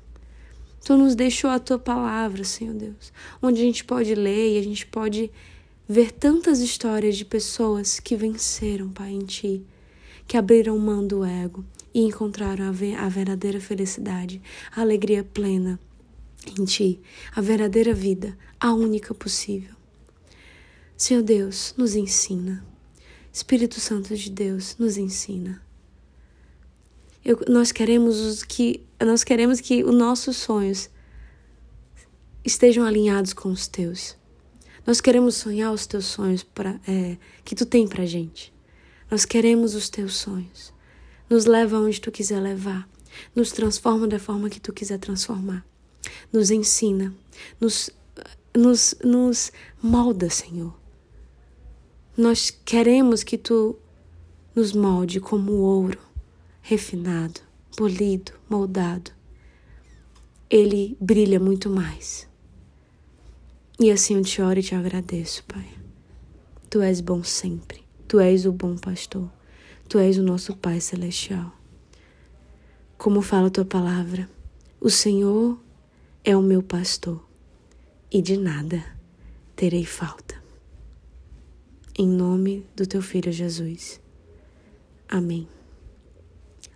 Tu 0.83 0.97
nos 0.97 1.15
deixou 1.15 1.51
a 1.51 1.59
tua 1.59 1.79
palavra, 1.79 2.43
Senhor 2.45 2.73
Deus, 2.73 3.13
onde 3.43 3.61
a 3.61 3.65
gente 3.65 3.85
pode 3.85 4.15
ler 4.15 4.55
e 4.55 4.59
a 4.59 4.63
gente 4.63 4.87
pode 4.87 5.31
ver 5.87 6.13
tantas 6.13 6.61
histórias 6.61 7.17
de 7.17 7.25
pessoas 7.25 8.01
que 8.01 8.17
venceram, 8.17 8.89
Pai, 8.89 9.11
em 9.11 9.25
Ti, 9.25 9.67
que 10.27 10.37
abriram 10.37 10.79
mão 10.79 11.07
do 11.07 11.25
ego 11.25 11.65
e 11.97 12.01
encontraram 12.01 12.67
a 12.69 13.09
verdadeira 13.09 13.59
felicidade, 13.59 14.43
a 14.71 14.83
alegria 14.83 15.25
plena 15.25 15.81
em 16.47 16.63
Ti, 16.67 17.01
a 17.35 17.41
verdadeira 17.41 17.95
vida, 17.95 18.37
a 18.61 18.75
única 18.75 19.15
possível. 19.15 19.75
Senhor 20.95 21.23
Deus, 21.23 21.73
nos 21.75 21.95
ensina. 21.95 22.63
Espírito 23.33 23.81
Santo 23.81 24.15
de 24.15 24.31
Deus, 24.31 24.77
nos 24.79 24.99
ensina. 24.99 25.63
Eu, 27.25 27.41
nós 27.49 27.73
queremos 27.73 28.43
que 28.43 28.85
nós 29.01 29.25
queremos 29.25 29.59
que 29.59 29.83
os 29.83 29.95
nossos 29.95 30.37
sonhos 30.37 30.91
estejam 32.45 32.85
alinhados 32.85 33.33
com 33.33 33.49
os 33.49 33.67
teus. 33.67 34.19
Nós 34.87 35.01
queremos 35.01 35.37
sonhar 35.37 35.73
os 35.73 35.87
teus 35.87 36.05
sonhos 36.05 36.43
pra, 36.43 36.79
é, 36.87 37.17
que 37.43 37.55
tu 37.55 37.65
tem 37.65 37.89
pra 37.89 38.05
gente. 38.05 38.53
Nós 39.11 39.25
queremos 39.25 39.75
os 39.75 39.89
teus 39.89 40.17
sonhos. 40.17 40.76
Nos 41.29 41.45
leva 41.45 41.79
onde 41.79 42.01
tu 42.01 42.11
quiser 42.11 42.41
levar. 42.41 42.89
Nos 43.35 43.53
transforma 43.53 44.07
da 44.07 44.19
forma 44.19 44.51
que 44.51 44.61
tu 44.61 44.73
quiser 44.73 44.99
transformar. 44.99 45.65
Nos 46.33 46.51
ensina. 46.51 47.15
Nos, 47.61 47.91
nos, 48.55 48.95
nos 49.03 49.53
molda, 49.83 50.31
Senhor. 50.31 50.75
Nós 52.17 52.51
queremos 52.51 53.23
que 53.23 53.37
tu 53.37 53.77
nos 54.55 54.73
molde 54.73 55.21
como 55.21 55.53
ouro 55.53 56.07
refinado, 56.63 57.41
polido, 57.77 58.33
moldado, 58.49 59.13
ele 60.51 60.97
brilha 61.01 61.39
muito 61.39 61.71
mais. 61.71 62.29
E 63.79 63.91
assim 63.91 64.17
eu 64.17 64.23
te 64.23 64.43
oro 64.43 64.59
e 64.59 64.63
te 64.63 64.75
agradeço, 64.75 65.45
Pai. 65.45 65.69
Tu 66.69 66.81
és 66.81 67.01
bom 67.01 67.23
sempre. 67.23 67.85
Tu 68.09 68.19
és 68.19 68.47
o 68.47 68.53
bom 68.53 68.77
pastor. 68.77 69.31
Tu 69.89 69.99
és 69.99 70.19
o 70.19 70.23
nosso 70.23 70.57
Pai 70.57 70.81
celestial. 70.81 71.53
Como 72.99 73.23
fala 73.23 73.47
a 73.47 73.51
tua 73.51 73.65
palavra, 73.65 74.29
o 74.81 74.91
Senhor 74.91 75.57
é 76.25 76.37
o 76.37 76.43
meu 76.43 76.61
pastor 76.61 77.25
e 78.11 78.21
de 78.21 78.37
nada 78.37 78.85
terei 79.55 79.85
falta. 79.85 80.35
Em 81.97 82.09
nome 82.09 82.67
do 82.75 82.85
teu 82.85 83.01
filho 83.01 83.31
Jesus. 83.31 84.01
Amém. 85.09 85.49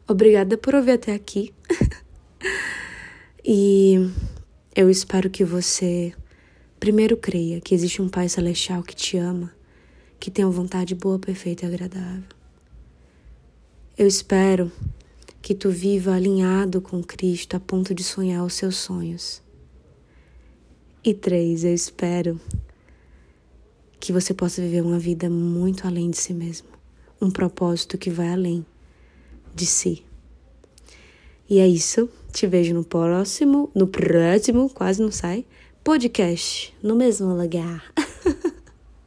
Obrigada 0.07 0.57
por 0.57 0.77
ouvir 0.77 0.93
até 0.93 1.13
aqui. 1.13 1.53
e 3.45 4.09
eu 4.75 4.89
espero 4.89 5.29
que 5.29 5.45
você 5.45 6.15
primeiro 6.79 7.17
creia 7.17 7.61
que 7.61 7.75
existe 7.75 8.01
um 8.01 8.09
Pai 8.09 8.29
Celestial 8.29 8.85
que 8.85 8.95
te 8.95 9.17
ama, 9.17 9.53
que 10.21 10.31
tem 10.31 10.45
uma 10.45 10.53
vontade 10.53 10.95
boa, 10.95 11.19
perfeita 11.19 11.65
e 11.65 11.69
agradável. 11.69 12.40
Eu 14.01 14.07
espero 14.07 14.73
que 15.43 15.55
tu 15.55 15.69
viva 15.69 16.15
alinhado 16.15 16.81
com 16.81 17.03
Cristo 17.03 17.55
a 17.55 17.61
ponto 17.61 17.95
de 17.95 18.03
sonhar 18.03 18.43
os 18.43 18.55
seus 18.55 18.77
sonhos. 18.77 19.43
E 21.05 21.13
três, 21.13 21.65
eu 21.65 21.75
espero 21.75 22.41
que 24.01 24.11
você 24.11 24.33
possa 24.33 24.63
viver 24.63 24.81
uma 24.81 24.99
vida 24.99 25.29
muito 25.29 25.87
além 25.87 26.09
de 26.09 26.17
si 26.17 26.33
mesmo, 26.33 26.69
um 27.21 27.31
propósito 27.31 27.99
que 27.99 28.09
vai 28.09 28.31
além 28.31 28.65
de 29.55 29.67
si. 29.67 30.03
E 31.47 31.59
é 31.59 31.69
isso. 31.69 32.09
Te 32.33 32.47
vejo 32.47 32.73
no 32.73 32.85
próximo, 32.85 33.71
no 33.75 33.87
próximo, 33.87 34.71
quase 34.71 35.03
não 35.03 35.13
sai, 35.13 35.45
podcast, 35.85 36.75
no 36.83 36.97
mesmo 36.97 37.35
lugar. 37.35 37.93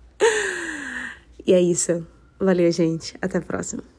e 1.47 1.51
é 1.51 1.60
isso. 1.60 2.06
Valeu, 2.39 2.71
gente. 2.71 3.15
Até 3.19 3.39
a 3.39 3.41
próxima. 3.41 3.92